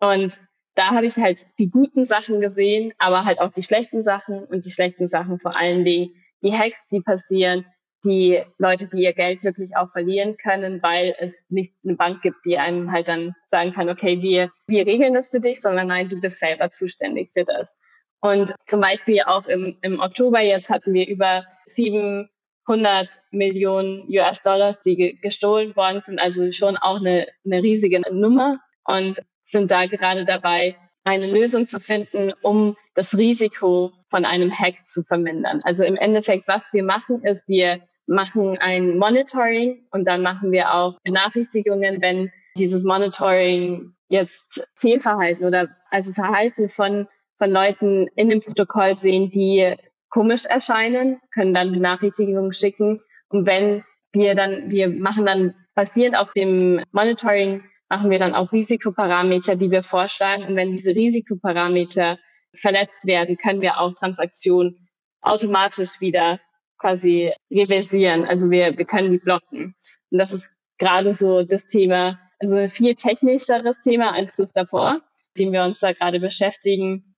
Und 0.00 0.40
da 0.74 0.90
habe 0.90 1.06
ich 1.06 1.16
halt 1.16 1.44
die 1.58 1.70
guten 1.70 2.04
Sachen 2.04 2.40
gesehen, 2.40 2.92
aber 2.98 3.24
halt 3.24 3.40
auch 3.40 3.52
die 3.52 3.64
schlechten 3.64 4.04
Sachen 4.04 4.44
und 4.44 4.64
die 4.64 4.70
schlechten 4.70 5.08
Sachen 5.08 5.40
vor 5.40 5.56
allen 5.56 5.84
Dingen 5.84 6.14
die 6.40 6.52
Hacks, 6.52 6.86
die 6.88 7.00
passieren, 7.00 7.66
die 8.04 8.42
Leute, 8.58 8.88
die 8.88 9.02
ihr 9.02 9.12
Geld 9.12 9.42
wirklich 9.42 9.76
auch 9.76 9.90
verlieren 9.90 10.36
können, 10.36 10.82
weil 10.82 11.14
es 11.18 11.44
nicht 11.48 11.74
eine 11.84 11.96
Bank 11.96 12.22
gibt, 12.22 12.44
die 12.44 12.58
einem 12.58 12.92
halt 12.92 13.08
dann 13.08 13.34
sagen 13.46 13.72
kann, 13.72 13.88
okay, 13.88 14.22
wir, 14.22 14.50
wir 14.66 14.86
regeln 14.86 15.14
das 15.14 15.28
für 15.28 15.40
dich, 15.40 15.60
sondern 15.60 15.88
nein, 15.88 16.08
du 16.08 16.20
bist 16.20 16.38
selber 16.38 16.70
zuständig 16.70 17.30
für 17.32 17.44
das. 17.44 17.76
Und 18.20 18.54
zum 18.64 18.80
Beispiel 18.80 19.22
auch 19.22 19.46
im, 19.46 19.78
im 19.82 20.00
Oktober 20.00 20.40
jetzt 20.40 20.70
hatten 20.70 20.92
wir 20.92 21.08
über 21.08 21.44
700 21.66 23.20
Millionen 23.30 24.08
US-Dollars, 24.08 24.82
die 24.82 24.96
ge 24.96 25.12
gestohlen 25.20 25.74
worden 25.76 26.00
sind, 26.00 26.20
also 26.20 26.50
schon 26.50 26.76
auch 26.76 26.98
eine, 26.98 27.26
eine 27.44 27.62
riesige 27.62 28.00
Nummer 28.12 28.60
und 28.84 29.22
sind 29.42 29.70
da 29.70 29.86
gerade 29.86 30.24
dabei, 30.24 30.76
eine 31.04 31.26
Lösung 31.26 31.66
zu 31.66 31.80
finden, 31.80 32.32
um 32.42 32.76
das 32.98 33.16
Risiko 33.16 33.92
von 34.08 34.24
einem 34.24 34.50
Hack 34.50 34.88
zu 34.88 35.04
vermindern. 35.04 35.60
Also 35.62 35.84
im 35.84 35.94
Endeffekt, 35.94 36.48
was 36.48 36.72
wir 36.72 36.82
machen, 36.82 37.22
ist, 37.22 37.46
wir 37.46 37.80
machen 38.08 38.58
ein 38.58 38.98
Monitoring 38.98 39.86
und 39.92 40.08
dann 40.08 40.20
machen 40.22 40.50
wir 40.50 40.74
auch 40.74 40.98
Benachrichtigungen, 41.04 42.02
wenn 42.02 42.30
dieses 42.56 42.82
Monitoring 42.82 43.94
jetzt 44.08 44.68
Fehlverhalten 44.74 45.46
oder 45.46 45.68
also 45.90 46.12
Verhalten 46.12 46.68
von, 46.68 47.06
von 47.38 47.50
Leuten 47.52 48.08
in 48.16 48.30
dem 48.30 48.40
Protokoll 48.40 48.96
sehen, 48.96 49.30
die 49.30 49.76
komisch 50.10 50.44
erscheinen, 50.44 51.20
können 51.32 51.54
dann 51.54 51.70
Benachrichtigungen 51.70 52.52
schicken. 52.52 53.00
Und 53.28 53.46
wenn 53.46 53.84
wir 54.12 54.34
dann, 54.34 54.72
wir 54.72 54.88
machen 54.88 55.24
dann 55.24 55.54
basierend 55.76 56.18
auf 56.18 56.32
dem 56.32 56.82
Monitoring 56.90 57.62
machen 57.88 58.10
wir 58.10 58.18
dann 58.18 58.34
auch 58.34 58.52
Risikoparameter, 58.52 59.56
die 59.56 59.70
wir 59.70 59.82
vorschlagen. 59.82 60.44
Und 60.44 60.56
wenn 60.56 60.72
diese 60.72 60.94
Risikoparameter 60.94 62.18
verletzt 62.54 63.06
werden, 63.06 63.36
können 63.36 63.60
wir 63.60 63.80
auch 63.80 63.94
Transaktionen 63.94 64.88
automatisch 65.20 66.00
wieder 66.00 66.40
quasi 66.78 67.32
reversieren. 67.50 68.24
Also 68.24 68.50
wir, 68.50 68.76
wir 68.78 68.84
können 68.84 69.10
die 69.10 69.18
blocken. 69.18 69.74
Und 70.10 70.18
das 70.18 70.32
ist 70.32 70.48
gerade 70.78 71.12
so 71.12 71.42
das 71.42 71.66
Thema, 71.66 72.18
also 72.38 72.54
ein 72.54 72.68
viel 72.68 72.94
technischeres 72.94 73.80
Thema 73.80 74.12
als 74.12 74.36
das 74.36 74.52
davor, 74.52 75.00
dem 75.36 75.52
wir 75.52 75.64
uns 75.64 75.80
da 75.80 75.92
gerade 75.92 76.20
beschäftigen 76.20 77.16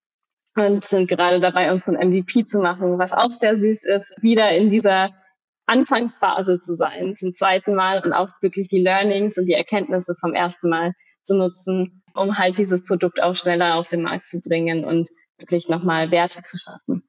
und 0.56 0.82
sind 0.82 1.08
gerade 1.08 1.40
dabei, 1.40 1.70
unseren 1.72 1.94
MVP 1.94 2.44
zu 2.44 2.58
machen, 2.58 2.98
was 2.98 3.12
auch 3.12 3.30
sehr 3.30 3.56
süß 3.56 3.84
ist, 3.84 4.16
wieder 4.22 4.50
in 4.50 4.70
dieser 4.70 5.10
Anfangsphase 5.66 6.60
zu 6.60 6.74
sein, 6.74 7.14
zum 7.14 7.32
zweiten 7.32 7.74
Mal 7.74 8.02
und 8.02 8.12
auch 8.12 8.28
wirklich 8.40 8.68
die 8.68 8.82
Learnings 8.82 9.38
und 9.38 9.44
die 9.44 9.52
Erkenntnisse 9.52 10.14
vom 10.18 10.34
ersten 10.34 10.68
Mal 10.68 10.94
zu 11.22 11.36
nutzen 11.36 12.00
um 12.14 12.38
halt 12.38 12.58
dieses 12.58 12.84
Produkt 12.84 13.22
auch 13.22 13.36
schneller 13.36 13.76
auf 13.76 13.88
den 13.88 14.02
Markt 14.02 14.26
zu 14.26 14.40
bringen 14.40 14.84
und 14.84 15.08
wirklich 15.40 15.68
nochmal 15.68 16.10
Werte 16.10 16.42
zu 16.42 16.58
schaffen. 16.58 17.02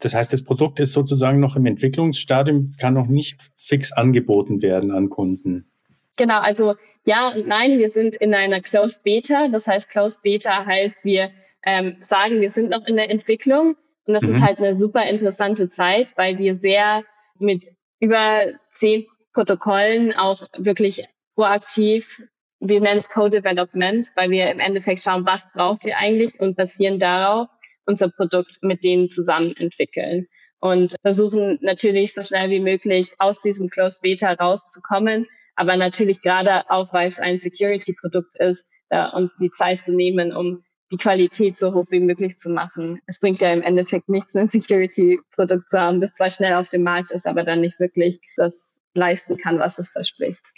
Das 0.00 0.14
heißt, 0.14 0.32
das 0.32 0.44
Produkt 0.44 0.80
ist 0.80 0.92
sozusagen 0.92 1.40
noch 1.40 1.56
im 1.56 1.66
Entwicklungsstadium, 1.66 2.74
kann 2.78 2.94
noch 2.94 3.06
nicht 3.06 3.50
fix 3.56 3.92
angeboten 3.92 4.60
werden 4.60 4.90
an 4.90 5.08
Kunden. 5.08 5.70
Genau, 6.16 6.40
also 6.40 6.74
ja 7.06 7.30
und 7.30 7.46
nein, 7.46 7.78
wir 7.78 7.88
sind 7.88 8.14
in 8.16 8.34
einer 8.34 8.60
Closed 8.60 9.02
Beta. 9.02 9.48
Das 9.48 9.66
heißt, 9.66 9.88
Closed 9.88 10.22
Beta 10.22 10.64
heißt, 10.66 11.04
wir 11.04 11.30
ähm, 11.64 11.96
sagen, 12.00 12.40
wir 12.40 12.50
sind 12.50 12.70
noch 12.70 12.86
in 12.86 12.96
der 12.96 13.10
Entwicklung. 13.10 13.76
Und 14.06 14.14
das 14.14 14.22
mhm. 14.22 14.30
ist 14.30 14.42
halt 14.42 14.58
eine 14.58 14.76
super 14.76 15.06
interessante 15.06 15.68
Zeit, 15.68 16.12
weil 16.16 16.38
wir 16.38 16.54
sehr 16.54 17.04
mit 17.38 17.66
über 18.00 18.42
zehn 18.68 19.06
Protokollen 19.32 20.12
auch 20.12 20.46
wirklich 20.56 21.06
proaktiv, 21.34 22.22
wir 22.60 22.80
nennen 22.80 22.98
es 22.98 23.08
Co-Development, 23.08 24.10
weil 24.14 24.30
wir 24.30 24.50
im 24.50 24.60
Endeffekt 24.60 25.00
schauen, 25.00 25.26
was 25.26 25.52
braucht 25.52 25.84
ihr 25.84 25.98
eigentlich 25.98 26.38
und 26.40 26.56
basieren 26.56 26.98
darauf 26.98 27.48
unser 27.86 28.08
Produkt 28.08 28.58
mit 28.62 28.84
denen 28.84 29.10
zusammen 29.10 29.56
entwickeln 29.56 30.26
und 30.60 30.96
versuchen 31.02 31.58
natürlich 31.60 32.14
so 32.14 32.22
schnell 32.22 32.50
wie 32.50 32.60
möglich 32.60 33.14
aus 33.18 33.40
diesem 33.40 33.68
Closed 33.68 34.02
Beta 34.02 34.32
rauszukommen. 34.32 35.26
Aber 35.56 35.76
natürlich 35.76 36.20
gerade 36.20 36.70
auch, 36.70 36.92
weil 36.92 37.06
es 37.06 37.20
ein 37.20 37.38
Security-Produkt 37.38 38.38
ist, 38.40 38.66
da 38.88 39.10
uns 39.10 39.36
die 39.36 39.50
Zeit 39.50 39.82
zu 39.82 39.94
nehmen, 39.94 40.34
um 40.34 40.64
die 40.90 40.96
Qualität 40.96 41.58
so 41.58 41.74
hoch 41.74 41.86
wie 41.90 42.00
möglich 42.00 42.38
zu 42.38 42.50
machen. 42.50 43.00
Es 43.06 43.20
bringt 43.20 43.40
ja 43.40 43.52
im 43.52 43.62
Endeffekt 43.62 44.08
nichts, 44.08 44.34
ein 44.34 44.48
Security-Produkt 44.48 45.70
zu 45.70 45.78
haben, 45.78 46.00
das 46.00 46.12
zwar 46.12 46.30
schnell 46.30 46.54
auf 46.54 46.68
dem 46.70 46.82
Markt 46.82 47.10
ist, 47.10 47.26
aber 47.26 47.44
dann 47.44 47.60
nicht 47.60 47.78
wirklich 47.78 48.20
das 48.36 48.80
leisten 48.94 49.36
kann, 49.36 49.58
was 49.58 49.78
es 49.78 49.90
verspricht. 49.90 50.50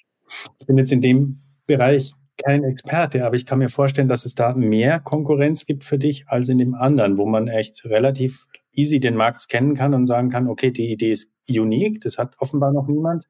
Ich 0.59 0.67
bin 0.67 0.79
jetzt 0.79 0.93
in 0.93 1.01
dem 1.01 1.39
Bereich 1.67 2.13
kein 2.37 2.65
Experte, 2.65 3.25
aber 3.25 3.37
ich 3.37 3.47
kann 3.47 3.59
mir 3.59 3.69
vorstellen, 3.69 4.09
dass 4.09 4.25
es 4.25 4.35
da 4.35 4.55
mehr 4.55 5.01
Konkurrenz 5.01 5.67
gibt 5.67 5.85
für 5.85 5.99
dich 5.99 6.29
als 6.29 6.49
in 6.49 6.59
dem 6.59 6.75
anderen, 6.75 7.19
wo 7.19 7.27
man 7.27 7.49
echt 7.49 7.85
relativ 7.85 8.47
easy 8.73 9.01
den 9.01 9.17
Markt 9.17 9.41
scannen 9.41 9.75
kann 9.75 9.95
und 9.95 10.07
sagen 10.07 10.31
kann, 10.31 10.49
okay, 10.49 10.71
die 10.71 10.91
Idee 10.91 11.13
ist 11.13 11.33
unique, 11.49 12.01
das 12.01 12.19
hat 12.19 12.35
offenbar 12.39 12.73
noch 12.73 12.87
niemand. 12.87 13.25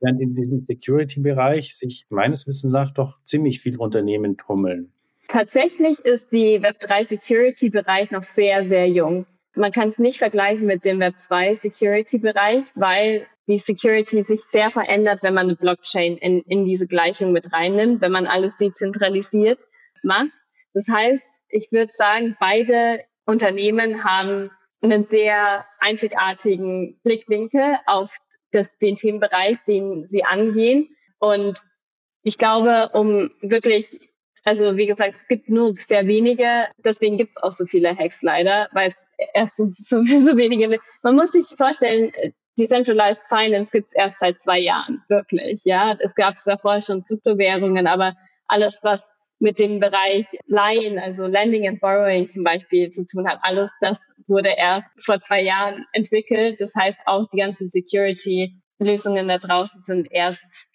Während 0.00 0.20
in 0.20 0.34
diesem 0.34 0.64
Security-Bereich 0.64 1.74
sich 1.74 2.06
meines 2.08 2.46
Wissens 2.46 2.72
nach 2.72 2.92
doch 2.92 3.22
ziemlich 3.24 3.60
viel 3.60 3.76
Unternehmen 3.76 4.36
tummeln. 4.36 4.92
Tatsächlich 5.26 5.98
ist 6.00 6.32
die 6.32 6.60
Web3 6.60 7.04
Security 7.04 7.70
Bereich 7.70 8.10
noch 8.10 8.22
sehr, 8.22 8.64
sehr 8.64 8.88
jung. 8.88 9.26
Man 9.56 9.72
kann 9.72 9.88
es 9.88 9.98
nicht 9.98 10.18
vergleichen 10.18 10.66
mit 10.66 10.84
dem 10.84 10.98
Web2 10.98 11.54
Security 11.54 12.18
Bereich, 12.18 12.66
weil 12.76 13.26
die 13.48 13.58
Security 13.58 14.22
sich 14.22 14.42
sehr 14.42 14.70
verändert, 14.70 15.22
wenn 15.22 15.34
man 15.34 15.46
eine 15.46 15.56
Blockchain 15.56 16.18
in, 16.18 16.42
in 16.42 16.64
diese 16.64 16.86
Gleichung 16.86 17.32
mit 17.32 17.52
reinnimmt, 17.52 18.00
wenn 18.00 18.12
man 18.12 18.26
alles 18.26 18.56
dezentralisiert 18.56 19.58
macht. 20.02 20.32
Das 20.74 20.88
heißt, 20.88 21.40
ich 21.48 21.72
würde 21.72 21.90
sagen, 21.90 22.36
beide 22.38 23.00
Unternehmen 23.24 24.04
haben 24.04 24.50
einen 24.82 25.02
sehr 25.02 25.64
einzigartigen 25.80 27.00
Blickwinkel 27.02 27.78
auf 27.86 28.16
das, 28.52 28.78
den 28.78 28.96
Themenbereich, 28.96 29.58
den 29.66 30.06
sie 30.06 30.24
angehen. 30.24 30.88
Und 31.18 31.58
ich 32.22 32.38
glaube, 32.38 32.90
um 32.92 33.30
wirklich 33.40 34.08
also 34.48 34.78
wie 34.78 34.86
gesagt, 34.86 35.14
es 35.14 35.26
gibt 35.26 35.50
nur 35.50 35.74
sehr 35.74 36.06
wenige, 36.06 36.68
deswegen 36.78 37.18
gibt 37.18 37.32
es 37.32 37.42
auch 37.42 37.52
so 37.52 37.66
viele 37.66 37.94
Hacks 37.94 38.22
leider, 38.22 38.68
weil 38.72 38.88
es 38.88 39.06
erst 39.34 39.56
so, 39.58 39.70
so, 39.70 40.06
wenige. 40.38 40.78
Man 41.02 41.16
muss 41.16 41.32
sich 41.32 41.44
vorstellen, 41.56 42.12
Decentralized 42.58 43.24
Finance 43.28 43.70
gibt 43.70 43.86
es 43.86 43.94
erst 43.94 44.18
seit 44.18 44.40
zwei 44.40 44.58
Jahren, 44.58 45.02
wirklich. 45.08 45.62
Ja, 45.64 45.96
es 46.00 46.14
gab 46.14 46.36
davor 46.44 46.80
schon 46.80 47.04
Kryptowährungen, 47.04 47.86
aber 47.86 48.16
alles, 48.48 48.80
was 48.82 49.14
mit 49.38 49.58
dem 49.58 49.78
Bereich 49.78 50.26
Leihen, 50.46 50.98
also 50.98 51.26
Lending 51.26 51.68
and 51.68 51.80
Borrowing 51.80 52.28
zum 52.28 52.42
Beispiel 52.42 52.90
zu 52.90 53.06
tun 53.06 53.28
hat, 53.28 53.38
alles 53.42 53.72
das 53.80 54.12
wurde 54.26 54.50
erst 54.56 54.90
vor 55.04 55.20
zwei 55.20 55.42
Jahren 55.42 55.86
entwickelt. 55.92 56.60
Das 56.60 56.74
heißt, 56.74 57.02
auch 57.06 57.28
die 57.32 57.38
ganzen 57.38 57.68
Security-Lösungen 57.68 59.28
da 59.28 59.38
draußen 59.38 59.80
sind 59.80 60.08
erst 60.10 60.68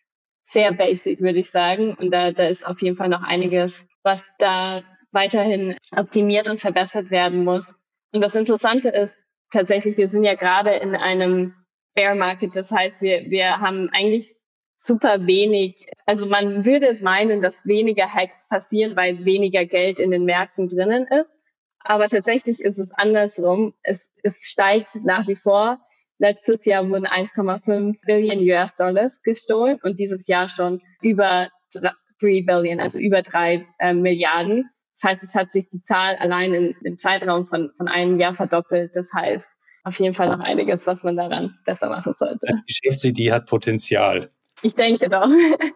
sehr 0.44 0.72
basic, 0.72 1.20
würde 1.20 1.40
ich 1.40 1.52
sagen. 1.52 1.96
Und 1.96 2.12
da, 2.12 2.32
da 2.32 2.48
ist 2.48 2.66
auf 2.66 2.82
jeden 2.82 2.96
Fall 2.96 3.10
noch 3.10 3.24
einiges, 3.24 3.86
was 4.04 4.34
da 4.40 4.84
weiterhin 5.12 5.76
optimiert 5.96 6.48
und 6.48 6.60
verbessert 6.60 7.12
werden 7.12 7.44
muss. 7.44 7.84
Und 8.14 8.22
das 8.22 8.36
Interessante 8.36 8.90
ist 8.90 9.18
tatsächlich, 9.52 9.98
wir 9.98 10.08
sind 10.08 10.24
ja 10.24 10.36
gerade 10.36 10.72
in 10.72 10.96
einem 10.96 11.54
Bear 11.94 12.16
Market. 12.16 12.56
Das 12.56 12.72
heißt, 12.72 13.02
wir, 13.02 13.30
wir 13.30 13.60
haben 13.60 13.90
eigentlich 13.92 14.30
super 14.76 15.26
wenig, 15.26 15.88
also 16.06 16.26
man 16.26 16.66
würde 16.66 16.98
meinen, 17.02 17.42
dass 17.42 17.66
weniger 17.66 18.08
Hacks 18.08 18.48
passieren, 18.50 18.96
weil 18.96 19.26
weniger 19.26 19.66
Geld 19.66 20.00
in 20.00 20.12
den 20.12 20.26
Märkten 20.26 20.68
drinnen 20.68 21.08
ist. 21.08 21.42
Aber 21.80 22.08
tatsächlich 22.08 22.62
ist 22.62 22.80
es 22.80 22.92
andersrum. 22.92 23.74
Es, 23.84 24.12
es 24.24 24.44
steigt 24.44 25.04
nach 25.04 25.28
wie 25.28 25.36
vor. 25.36 25.80
Letztes 26.18 26.66
Jahr 26.66 26.88
wurden 26.90 27.08
1,5 27.08 28.06
Billion 28.06 28.40
US-Dollars 28.40 29.22
gestohlen 29.24 29.80
und 29.84 30.00
dieses 30.00 30.28
Jahr 30.28 30.48
schon 30.48 30.82
über 31.02 31.50
3 31.74 32.44
Billion, 32.44 32.80
also 32.80 33.00
über 33.00 33.22
drei 33.22 33.68
äh, 33.80 33.94
Milliarden. 33.94 34.70
Das 34.94 35.10
heißt, 35.10 35.24
es 35.24 35.36
hat 35.36 35.52
sich 35.52 35.70
die 35.70 35.82
Zahl 35.82 36.16
allein 36.18 36.54
in, 36.54 36.76
im 36.84 36.98
Zeitraum 36.98 37.46
von, 37.46 37.72
von 37.76 37.88
einem 37.88 38.20
Jahr 38.20 38.34
verdoppelt. 38.34 38.96
Das 38.96 39.12
heißt, 39.12 39.50
auf 39.84 40.00
jeden 40.00 40.14
Fall 40.14 40.30
noch 40.30 40.40
einiges, 40.40 40.88
was 40.88 41.04
man 41.04 41.18
daran 41.18 41.58
besser 41.66 41.90
machen 41.90 42.14
sollte. 42.18 42.48
Die 42.68 42.74
Geschäftsidee 42.74 43.32
hat 43.32 43.46
Potenzial. 43.46 44.30
Ich 44.62 44.76
denke 44.76 45.10
doch. 45.10 45.28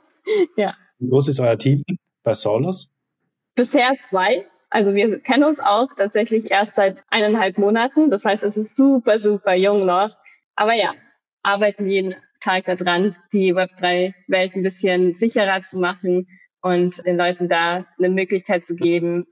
ja. 0.56 0.76
Wie 1.00 1.10
groß 1.10 1.28
ist 1.28 1.39
euer 1.39 1.58
Team 1.58 1.84
bei 2.24 2.34
Solos? 2.34 2.93
Bisher 3.56 3.96
zwei. 4.00 4.46
Also 4.70 4.96
wir 4.96 5.20
kennen 5.20 5.43
uns 5.43 5.60
auch 5.60 5.88
tatsächlich 5.96 6.52
erst 6.52 6.76
seit 6.76 7.04
eineinhalb 7.10 7.58
Monaten. 7.58 8.10
Das 8.10 8.26
heißt, 8.26 8.43
es 8.43 8.58
ist 8.58 8.76
super, 8.76 9.20
super 9.20 9.56
jung 9.56 9.86
noch. 9.86 10.15
Aber 10.56 10.74
ja, 10.74 10.93
arbeiten 11.43 11.88
jeden 11.88 12.15
Tag 12.39 12.65
daran, 12.65 13.15
die 13.34 13.54
Web3-Welt 13.54 14.56
ein 14.56 14.63
bisschen 14.63 15.13
sicherer 15.13 15.63
zu 15.63 15.78
machen 15.78 16.28
und 16.62 17.06
den 17.06 17.17
Leuten 17.17 17.48
da 17.48 17.86
eine 17.98 18.10
Möglichkeit 18.10 18.65
zu 18.65 18.76
geben, 18.76 19.26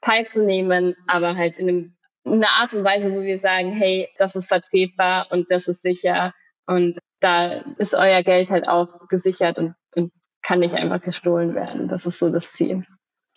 teilzunehmen, 0.00 0.96
aber 1.06 1.36
halt 1.36 1.56
in 1.56 1.68
einem, 1.68 1.96
einer 2.24 2.50
Art 2.50 2.72
und 2.72 2.84
Weise, 2.84 3.12
wo 3.12 3.22
wir 3.22 3.38
sagen, 3.38 3.70
hey, 3.70 4.08
das 4.18 4.36
ist 4.36 4.46
vertretbar 4.46 5.26
und 5.30 5.50
das 5.50 5.68
ist 5.68 5.82
sicher 5.82 6.32
und 6.66 6.98
da 7.20 7.62
ist 7.78 7.94
euer 7.94 8.22
Geld 8.22 8.50
halt 8.50 8.68
auch 8.68 9.08
gesichert 9.08 9.58
und, 9.58 9.74
und 9.94 10.12
kann 10.42 10.60
nicht 10.60 10.74
einfach 10.74 11.00
gestohlen 11.00 11.54
werden. 11.54 11.88
Das 11.88 12.06
ist 12.06 12.18
so 12.18 12.30
das 12.30 12.52
Ziel. 12.52 12.84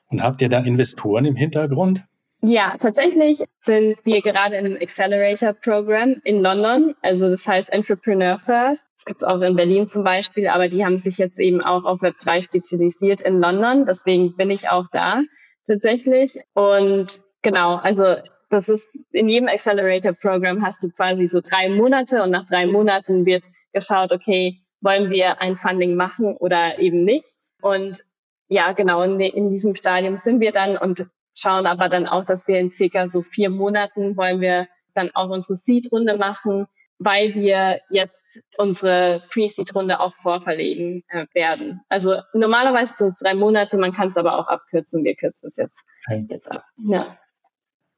Und 0.09 0.23
habt 0.23 0.41
ihr 0.41 0.49
da 0.49 0.59
Investoren 0.59 1.25
im 1.25 1.35
Hintergrund? 1.35 2.03
Ja, 2.41 2.75
tatsächlich 2.77 3.43
sind 3.59 3.97
wir 4.05 4.21
gerade 4.21 4.55
in 4.55 4.65
einem 4.65 4.77
Accelerator-Programm 4.79 6.21
in 6.23 6.41
London. 6.41 6.93
Also 7.01 7.29
das 7.29 7.47
heißt 7.47 7.73
Entrepreneur 7.73 8.37
First. 8.37 8.87
Das 8.95 9.05
gibt 9.05 9.23
es 9.23 9.27
auch 9.27 9.41
in 9.41 9.55
Berlin 9.55 9.87
zum 9.87 10.03
Beispiel, 10.03 10.47
aber 10.47 10.67
die 10.69 10.85
haben 10.85 10.99
sich 10.99 11.17
jetzt 11.17 11.39
eben 11.39 11.61
auch 11.61 11.85
auf 11.85 12.01
Web3 12.01 12.43
spezialisiert 12.43 13.21
in 13.21 13.39
London. 13.39 13.85
Deswegen 13.87 14.35
bin 14.35 14.51
ich 14.51 14.69
auch 14.69 14.85
da 14.91 15.23
tatsächlich. 15.65 16.37
Und 16.53 17.19
genau, 17.41 17.77
also 17.77 18.15
das 18.49 18.69
ist 18.69 18.89
in 19.11 19.27
jedem 19.27 19.47
Accelerator-Programm 19.47 20.63
hast 20.63 20.83
du 20.83 20.89
quasi 20.89 21.27
so 21.27 21.41
drei 21.41 21.69
Monate 21.69 22.23
und 22.23 22.31
nach 22.31 22.45
drei 22.47 22.67
Monaten 22.67 23.25
wird 23.25 23.45
geschaut, 23.73 24.11
okay, 24.11 24.59
wollen 24.81 25.09
wir 25.09 25.41
ein 25.41 25.55
Funding 25.55 25.95
machen 25.95 26.37
oder 26.37 26.79
eben 26.79 27.03
nicht. 27.03 27.25
Und 27.61 28.01
ja, 28.47 28.71
genau, 28.73 29.01
in, 29.01 29.19
in 29.19 29.49
diesem 29.49 29.75
Stadium 29.75 30.17
sind 30.17 30.39
wir 30.39 30.51
dann 30.51 30.77
und 30.77 31.07
schauen 31.35 31.65
aber 31.65 31.89
dann 31.89 32.07
auch, 32.07 32.25
dass 32.25 32.47
wir 32.47 32.59
in 32.59 32.71
circa 32.71 33.07
so 33.07 33.21
vier 33.21 33.49
Monaten 33.49 34.15
wollen 34.15 34.39
wir 34.39 34.67
dann 34.93 35.11
auch 35.13 35.29
unsere 35.29 35.55
Seed-Runde 35.55 36.17
machen, 36.17 36.67
weil 36.97 37.33
wir 37.33 37.81
jetzt 37.89 38.41
unsere 38.57 39.23
Pre-Seed-Runde 39.31 39.99
auch 39.99 40.13
vorverlegen 40.13 41.03
äh, 41.09 41.25
werden. 41.33 41.81
Also 41.89 42.21
normalerweise 42.33 42.93
sind 42.95 43.07
es 43.09 43.19
drei 43.19 43.33
Monate, 43.33 43.77
man 43.77 43.91
kann 43.91 44.09
es 44.09 44.17
aber 44.17 44.37
auch 44.37 44.47
abkürzen. 44.47 45.03
Wir 45.03 45.15
kürzen 45.15 45.47
es 45.47 45.57
jetzt, 45.57 45.83
okay. 46.07 46.25
jetzt 46.29 46.49
ab. 46.49 46.63
Ja. 46.87 47.17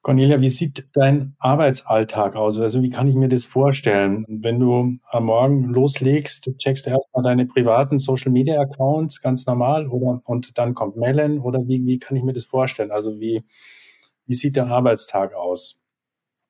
Cornelia, 0.02 0.40
wie 0.40 0.48
sieht 0.48 0.88
dein 0.94 1.36
Arbeitsalltag 1.40 2.36
aus? 2.36 2.60
Also 2.60 2.82
wie 2.82 2.90
kann 2.90 3.08
ich 3.08 3.16
mir 3.16 3.28
das 3.28 3.46
vorstellen? 3.46 4.26
Wenn 4.30 4.60
du 4.60 4.98
am 5.10 5.26
Morgen 5.26 5.66
loslegst, 5.66 6.50
checkst 6.58 6.86
du 6.86 6.92
erstmal 6.92 7.24
deine 7.24 7.46
privaten 7.46 7.98
Social 7.98 8.32
Media 8.32 8.60
Accounts 8.62 9.22
ganz 9.22 9.46
normal 9.46 9.88
oder 9.88 10.20
und 10.26 10.58
dann 10.58 10.76
kommt 10.76 10.96
Mellen 10.96 11.40
oder 11.40 11.68
wie, 11.68 11.86
wie 11.86 12.00
kann 12.00 12.16
ich 12.16 12.24
mir 12.24 12.34
das 12.34 12.46
vorstellen? 12.46 12.92
Also 12.92 13.20
wie, 13.20 13.44
wie 14.26 14.34
sieht 14.34 14.56
der 14.56 14.68
Arbeitstag 14.68 15.34
aus? 15.34 15.80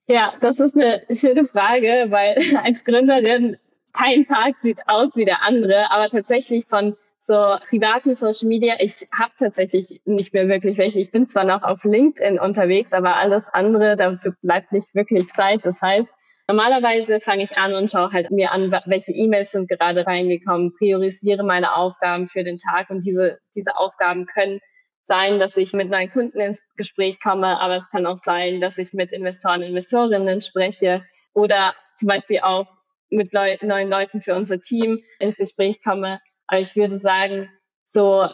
Ja, 0.08 0.34
das 0.40 0.60
ist 0.60 0.76
eine 0.76 1.02
schöne 1.14 1.46
Frage, 1.46 2.08
weil 2.10 2.38
als 2.64 2.86
Gründerin 2.86 3.58
kein 3.92 4.26
Tag 4.26 4.56
sieht 4.62 4.78
aus 4.88 5.16
wie 5.16 5.26
der 5.26 5.44
andere, 5.44 5.92
aber 5.92 6.08
tatsächlich 6.08 6.66
von 6.66 6.96
so 7.28 7.58
privaten 7.68 8.16
Social 8.16 8.48
Media, 8.48 8.76
ich 8.80 9.06
habe 9.14 9.34
tatsächlich 9.38 10.02
nicht 10.06 10.34
mehr 10.34 10.48
wirklich 10.48 10.78
welche. 10.78 11.00
Ich 11.00 11.12
bin 11.12 11.28
zwar 11.28 11.44
noch 11.44 11.62
auf 11.62 11.84
LinkedIn 11.84 12.40
unterwegs, 12.40 12.94
aber 12.94 13.18
alles 13.18 13.50
andere, 13.50 13.98
dafür 13.98 14.34
bleibt 14.42 14.72
nicht 14.72 14.96
wirklich 14.96 15.28
Zeit. 15.28 15.66
Das 15.66 15.82
heißt, 15.82 16.16
normalerweise 16.48 17.20
fange 17.20 17.44
ich 17.44 17.58
an 17.58 17.74
und 17.74 17.92
schaue 17.92 18.14
halt 18.14 18.32
mir 18.32 18.54
an, 18.54 18.72
welche 18.86 19.12
E-Mails 19.12 19.52
sind 19.52 19.70
gerade 19.70 20.08
reingekommen, 20.08 20.74
priorisiere 20.78 21.44
meine 21.44 21.76
Aufgaben 21.76 22.30
für 22.30 22.46
den 22.46 22.58
Tag 22.58 22.90
und 22.90 23.02
diese, 23.02 23.40
diese 23.54 23.76
Aufgaben 23.76 24.26
können 24.26 24.60
sein, 25.04 25.38
dass 25.38 25.58
ich 25.58 25.74
mit 25.74 25.90
neuen 25.90 26.10
Kunden 26.10 26.40
ins 26.40 26.64
Gespräch 26.78 27.20
komme, 27.20 27.60
aber 27.60 27.76
es 27.76 27.90
kann 27.90 28.06
auch 28.06 28.18
sein, 28.18 28.62
dass 28.62 28.78
ich 28.78 28.94
mit 28.94 29.12
Investoren, 29.12 29.62
Investorinnen 29.64 30.40
spreche 30.40 31.04
oder 31.34 31.76
zum 31.98 32.08
Beispiel 32.08 32.40
auch 32.40 32.68
mit 33.10 33.34
Leu 33.34 33.58
neuen 33.62 33.90
Leuten 33.90 34.22
für 34.22 34.34
unser 34.34 34.62
Team 34.62 35.04
ins 35.20 35.36
Gespräch 35.36 35.84
komme. 35.84 36.22
Aber 36.48 36.60
ich 36.60 36.76
würde 36.76 36.98
sagen, 36.98 37.50
so 37.84 38.28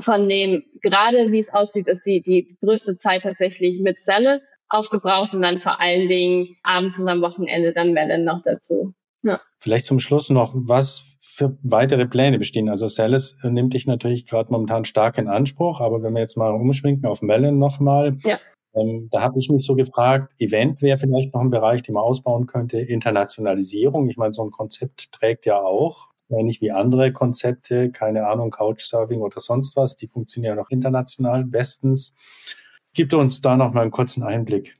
von 0.00 0.28
dem, 0.28 0.64
gerade 0.82 1.32
wie 1.32 1.38
es 1.38 1.52
aussieht, 1.52 1.88
ist 1.88 2.04
die, 2.04 2.20
die 2.20 2.56
größte 2.60 2.96
Zeit 2.96 3.22
tatsächlich 3.22 3.80
mit 3.80 3.98
Sellers 3.98 4.52
aufgebraucht 4.68 5.34
und 5.34 5.42
dann 5.42 5.60
vor 5.60 5.80
allen 5.80 6.08
Dingen 6.08 6.56
abends 6.62 6.98
und 6.98 7.08
am 7.08 7.22
Wochenende 7.22 7.72
dann 7.72 7.92
Melon 7.92 8.24
noch 8.24 8.40
dazu. 8.42 8.94
Ja. 9.22 9.40
Vielleicht 9.58 9.86
zum 9.86 9.98
Schluss 9.98 10.30
noch, 10.30 10.52
was 10.54 11.04
für 11.20 11.56
weitere 11.62 12.06
Pläne 12.06 12.38
bestehen. 12.38 12.68
Also 12.68 12.86
Celis 12.86 13.36
nimmt 13.42 13.74
dich 13.74 13.86
natürlich 13.86 14.26
gerade 14.26 14.52
momentan 14.52 14.84
stark 14.84 15.18
in 15.18 15.28
Anspruch, 15.28 15.80
aber 15.80 16.02
wenn 16.02 16.14
wir 16.14 16.20
jetzt 16.20 16.36
mal 16.36 16.52
umschwenken 16.52 17.06
auf 17.06 17.22
Melon 17.22 17.58
nochmal, 17.58 18.16
ja. 18.24 18.38
ähm, 18.74 19.08
da 19.10 19.22
habe 19.22 19.38
ich 19.38 19.48
mich 19.48 19.64
so 19.64 19.74
gefragt, 19.74 20.32
Event 20.38 20.82
wäre 20.82 20.98
vielleicht 20.98 21.34
noch 21.34 21.40
ein 21.40 21.50
Bereich, 21.50 21.82
den 21.82 21.94
man 21.94 22.04
ausbauen 22.04 22.46
könnte, 22.46 22.80
Internationalisierung. 22.80 24.08
Ich 24.08 24.16
meine, 24.16 24.32
so 24.32 24.44
ein 24.44 24.50
Konzept 24.50 25.12
trägt 25.12 25.46
ja 25.46 25.60
auch, 25.60 26.08
nicht 26.28 26.60
wie 26.60 26.70
andere 26.70 27.12
Konzepte, 27.12 27.90
keine 27.90 28.26
Ahnung, 28.26 28.50
Couchsurfing 28.50 29.20
oder 29.20 29.40
sonst 29.40 29.76
was, 29.76 29.96
die 29.96 30.08
funktionieren 30.08 30.58
auch 30.58 30.70
international 30.70 31.44
bestens. 31.44 32.14
Gib 32.94 33.12
uns 33.12 33.40
da 33.40 33.56
noch 33.56 33.72
mal 33.72 33.82
einen 33.82 33.90
kurzen 33.90 34.22
Einblick. 34.22 34.74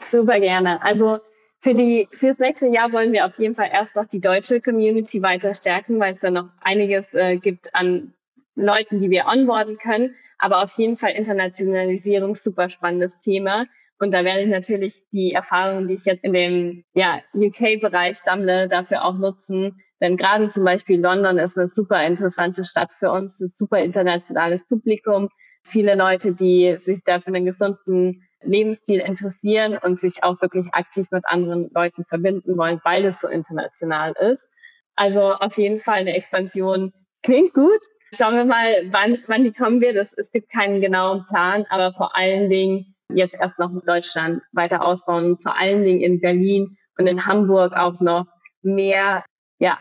Super 0.00 0.40
gerne. 0.40 0.82
Also 0.82 1.18
für 1.58 1.74
die, 1.74 2.08
fürs 2.12 2.38
nächste 2.38 2.66
Jahr 2.66 2.92
wollen 2.92 3.12
wir 3.12 3.26
auf 3.26 3.38
jeden 3.38 3.54
Fall 3.54 3.70
erst 3.72 3.96
noch 3.96 4.06
die 4.06 4.20
deutsche 4.20 4.60
Community 4.60 5.22
weiter 5.22 5.54
stärken, 5.54 5.98
weil 5.98 6.12
es 6.12 6.20
da 6.20 6.30
noch 6.30 6.48
einiges 6.60 7.14
äh, 7.14 7.38
gibt 7.38 7.74
an 7.74 8.14
Leuten, 8.54 9.00
die 9.00 9.10
wir 9.10 9.26
onboarden 9.26 9.76
können. 9.78 10.14
Aber 10.38 10.62
auf 10.62 10.76
jeden 10.78 10.96
Fall 10.96 11.12
Internationalisierung, 11.12 12.34
super 12.34 12.68
spannendes 12.68 13.18
Thema. 13.18 13.66
Und 13.98 14.12
da 14.12 14.24
werde 14.24 14.42
ich 14.42 14.48
natürlich 14.48 15.04
die 15.12 15.32
Erfahrungen, 15.32 15.88
die 15.88 15.94
ich 15.94 16.04
jetzt 16.04 16.24
in 16.24 16.34
dem 16.34 16.84
ja, 16.92 17.20
UK-Bereich 17.34 18.18
sammle, 18.18 18.68
dafür 18.68 19.04
auch 19.04 19.16
nutzen. 19.16 19.80
Denn 20.00 20.16
gerade 20.16 20.50
zum 20.50 20.64
Beispiel 20.64 21.00
London 21.00 21.38
ist 21.38 21.56
eine 21.56 21.68
super 21.68 22.04
interessante 22.04 22.64
Stadt 22.64 22.92
für 22.92 23.10
uns, 23.10 23.40
ein 23.40 23.48
super 23.48 23.78
internationales 23.78 24.66
Publikum. 24.66 25.28
Viele 25.64 25.94
Leute, 25.94 26.34
die 26.34 26.76
sich 26.78 27.02
da 27.04 27.20
für 27.20 27.28
einen 27.28 27.46
gesunden 27.46 28.22
Lebensstil 28.42 29.00
interessieren 29.00 29.78
und 29.82 29.98
sich 29.98 30.22
auch 30.22 30.40
wirklich 30.42 30.68
aktiv 30.72 31.08
mit 31.10 31.26
anderen 31.26 31.70
Leuten 31.74 32.04
verbinden 32.04 32.56
wollen, 32.56 32.80
weil 32.84 33.04
es 33.06 33.20
so 33.20 33.28
international 33.28 34.12
ist. 34.20 34.52
Also 34.94 35.32
auf 35.32 35.56
jeden 35.56 35.78
Fall 35.78 36.00
eine 36.00 36.14
Expansion 36.14 36.92
klingt 37.22 37.54
gut. 37.54 37.80
Schauen 38.14 38.34
wir 38.34 38.44
mal, 38.44 38.72
wann, 38.90 39.18
wann 39.26 39.44
die 39.44 39.52
kommen 39.52 39.80
wird. 39.80 39.96
Es, 39.96 40.12
es 40.16 40.30
gibt 40.30 40.50
keinen 40.50 40.80
genauen 40.80 41.26
Plan, 41.26 41.66
aber 41.70 41.92
vor 41.92 42.14
allen 42.14 42.48
Dingen 42.48 42.94
jetzt 43.12 43.34
erst 43.38 43.58
noch 43.58 43.70
in 43.70 43.82
Deutschland 43.84 44.42
weiter 44.52 44.84
ausbauen 44.84 45.38
vor 45.38 45.56
allen 45.56 45.84
Dingen 45.84 46.00
in 46.00 46.20
Berlin 46.20 46.76
und 46.98 47.06
in 47.06 47.26
Hamburg 47.26 47.72
auch 47.72 48.00
noch 48.00 48.26
mehr, 48.62 49.24
ja, 49.58 49.78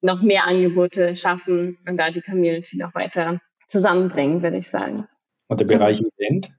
noch 0.00 0.22
mehr 0.22 0.44
Angebote 0.44 1.14
schaffen 1.14 1.78
und 1.88 1.96
da 1.96 2.10
die 2.10 2.20
Community 2.20 2.76
noch 2.76 2.94
weiter 2.94 3.40
zusammenbringen, 3.68 4.42
würde 4.42 4.58
ich 4.58 4.68
sagen. 4.68 5.06
Und 5.48 5.60
der 5.60 5.66
Bereich 5.66 6.00
Event? 6.00 6.50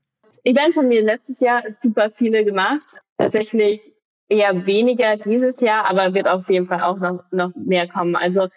Events 0.43 0.77
haben 0.77 0.89
wir 0.89 1.01
letztes 1.01 1.39
Jahr 1.39 1.63
super 1.79 2.09
viele 2.09 2.45
gemacht. 2.45 3.01
Tatsächlich 3.17 3.93
eher 4.29 4.65
weniger 4.65 5.17
dieses 5.17 5.61
Jahr, 5.61 5.85
aber 5.85 6.13
wird 6.13 6.27
auf 6.27 6.49
jeden 6.49 6.67
Fall 6.67 6.81
auch 6.81 6.97
noch, 6.97 7.23
noch 7.31 7.51
mehr 7.55 7.87
kommen. 7.87 8.15
Also 8.15 8.47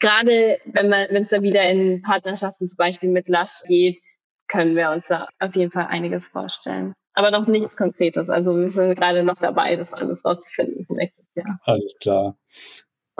gerade 0.00 0.58
wenn 0.66 0.88
man, 0.88 1.06
wenn 1.10 1.22
es 1.22 1.28
da 1.28 1.42
wieder 1.42 1.68
in 1.68 2.02
Partnerschaften 2.02 2.66
zum 2.66 2.76
Beispiel 2.76 3.10
mit 3.10 3.28
Lush 3.28 3.62
geht, 3.66 4.00
können 4.48 4.74
wir 4.76 4.90
uns 4.90 5.08
da 5.08 5.28
auf 5.38 5.54
jeden 5.54 5.70
Fall 5.70 5.86
einiges 5.86 6.26
vorstellen. 6.26 6.92
Aber 7.14 7.30
noch 7.30 7.46
nichts 7.46 7.76
Konkretes. 7.76 8.30
Also 8.30 8.56
wir 8.56 8.68
sind 8.68 8.96
gerade 8.96 9.24
noch 9.24 9.38
dabei, 9.38 9.76
das 9.76 9.92
alles 9.92 10.24
rauszufinden 10.24 10.84
für 10.86 10.94
nächstes 10.94 11.26
Jahr. 11.34 11.60
Alles 11.64 11.96
klar. 12.00 12.36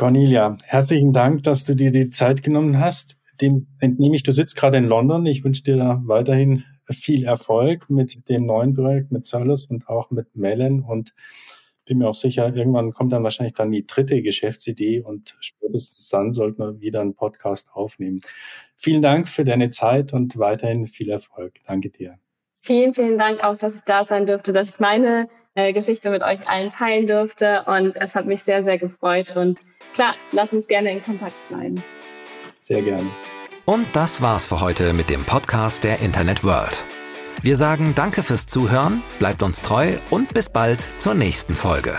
Cornelia, 0.00 0.56
herzlichen 0.64 1.12
Dank, 1.12 1.42
dass 1.42 1.66
du 1.66 1.74
dir 1.74 1.90
die 1.90 2.08
Zeit 2.08 2.42
genommen 2.42 2.80
hast. 2.80 3.18
Dem 3.42 3.66
entnehme 3.80 4.16
ich, 4.16 4.22
du 4.22 4.32
sitzt 4.32 4.56
gerade 4.56 4.78
in 4.78 4.86
London. 4.86 5.26
Ich 5.26 5.44
wünsche 5.44 5.62
dir 5.62 5.76
da 5.76 6.00
weiterhin 6.06 6.64
viel 6.88 7.26
Erfolg 7.26 7.90
mit 7.90 8.26
dem 8.30 8.46
neuen 8.46 8.72
Projekt, 8.72 9.12
mit 9.12 9.26
Solus 9.26 9.66
und 9.66 9.90
auch 9.90 10.10
mit 10.10 10.34
Melon 10.34 10.80
und 10.80 11.12
bin 11.84 11.98
mir 11.98 12.08
auch 12.08 12.14
sicher, 12.14 12.56
irgendwann 12.56 12.92
kommt 12.92 13.12
dann 13.12 13.24
wahrscheinlich 13.24 13.52
dann 13.52 13.72
die 13.72 13.86
dritte 13.86 14.22
Geschäftsidee 14.22 15.02
und 15.02 15.36
spätestens 15.40 16.08
dann 16.08 16.32
sollten 16.32 16.62
wir 16.62 16.80
wieder 16.80 17.02
einen 17.02 17.14
Podcast 17.14 17.68
aufnehmen. 17.74 18.20
Vielen 18.78 19.02
Dank 19.02 19.28
für 19.28 19.44
deine 19.44 19.68
Zeit 19.68 20.14
und 20.14 20.38
weiterhin 20.38 20.86
viel 20.86 21.10
Erfolg. 21.10 21.56
Danke 21.66 21.90
dir. 21.90 22.18
Vielen, 22.62 22.94
vielen 22.94 23.18
Dank 23.18 23.44
auch, 23.44 23.58
dass 23.58 23.76
ich 23.76 23.82
da 23.82 24.04
sein 24.06 24.24
durfte, 24.24 24.54
dass 24.54 24.70
ich 24.70 24.80
meine 24.80 25.28
äh, 25.54 25.72
Geschichte 25.72 26.10
mit 26.10 26.22
euch 26.22 26.48
allen 26.48 26.70
teilen 26.70 27.06
durfte 27.06 27.64
und 27.66 27.96
es 27.96 28.14
hat 28.14 28.26
mich 28.26 28.42
sehr, 28.42 28.64
sehr 28.64 28.78
gefreut 28.78 29.36
und 29.36 29.60
klar, 29.94 30.14
lass 30.32 30.52
uns 30.52 30.66
gerne 30.66 30.92
in 30.92 31.02
Kontakt 31.02 31.36
bleiben. 31.48 31.82
Sehr 32.58 32.82
gerne. 32.82 33.10
Und 33.64 33.86
das 33.92 34.20
war's 34.20 34.46
für 34.46 34.60
heute 34.60 34.92
mit 34.92 35.10
dem 35.10 35.24
Podcast 35.24 35.84
der 35.84 36.00
Internet 36.00 36.44
World. 36.44 36.84
Wir 37.42 37.56
sagen 37.56 37.94
Danke 37.94 38.22
fürs 38.22 38.46
Zuhören, 38.46 39.02
bleibt 39.18 39.42
uns 39.42 39.62
treu 39.62 39.96
und 40.10 40.34
bis 40.34 40.50
bald 40.50 40.80
zur 41.00 41.14
nächsten 41.14 41.56
Folge. 41.56 41.98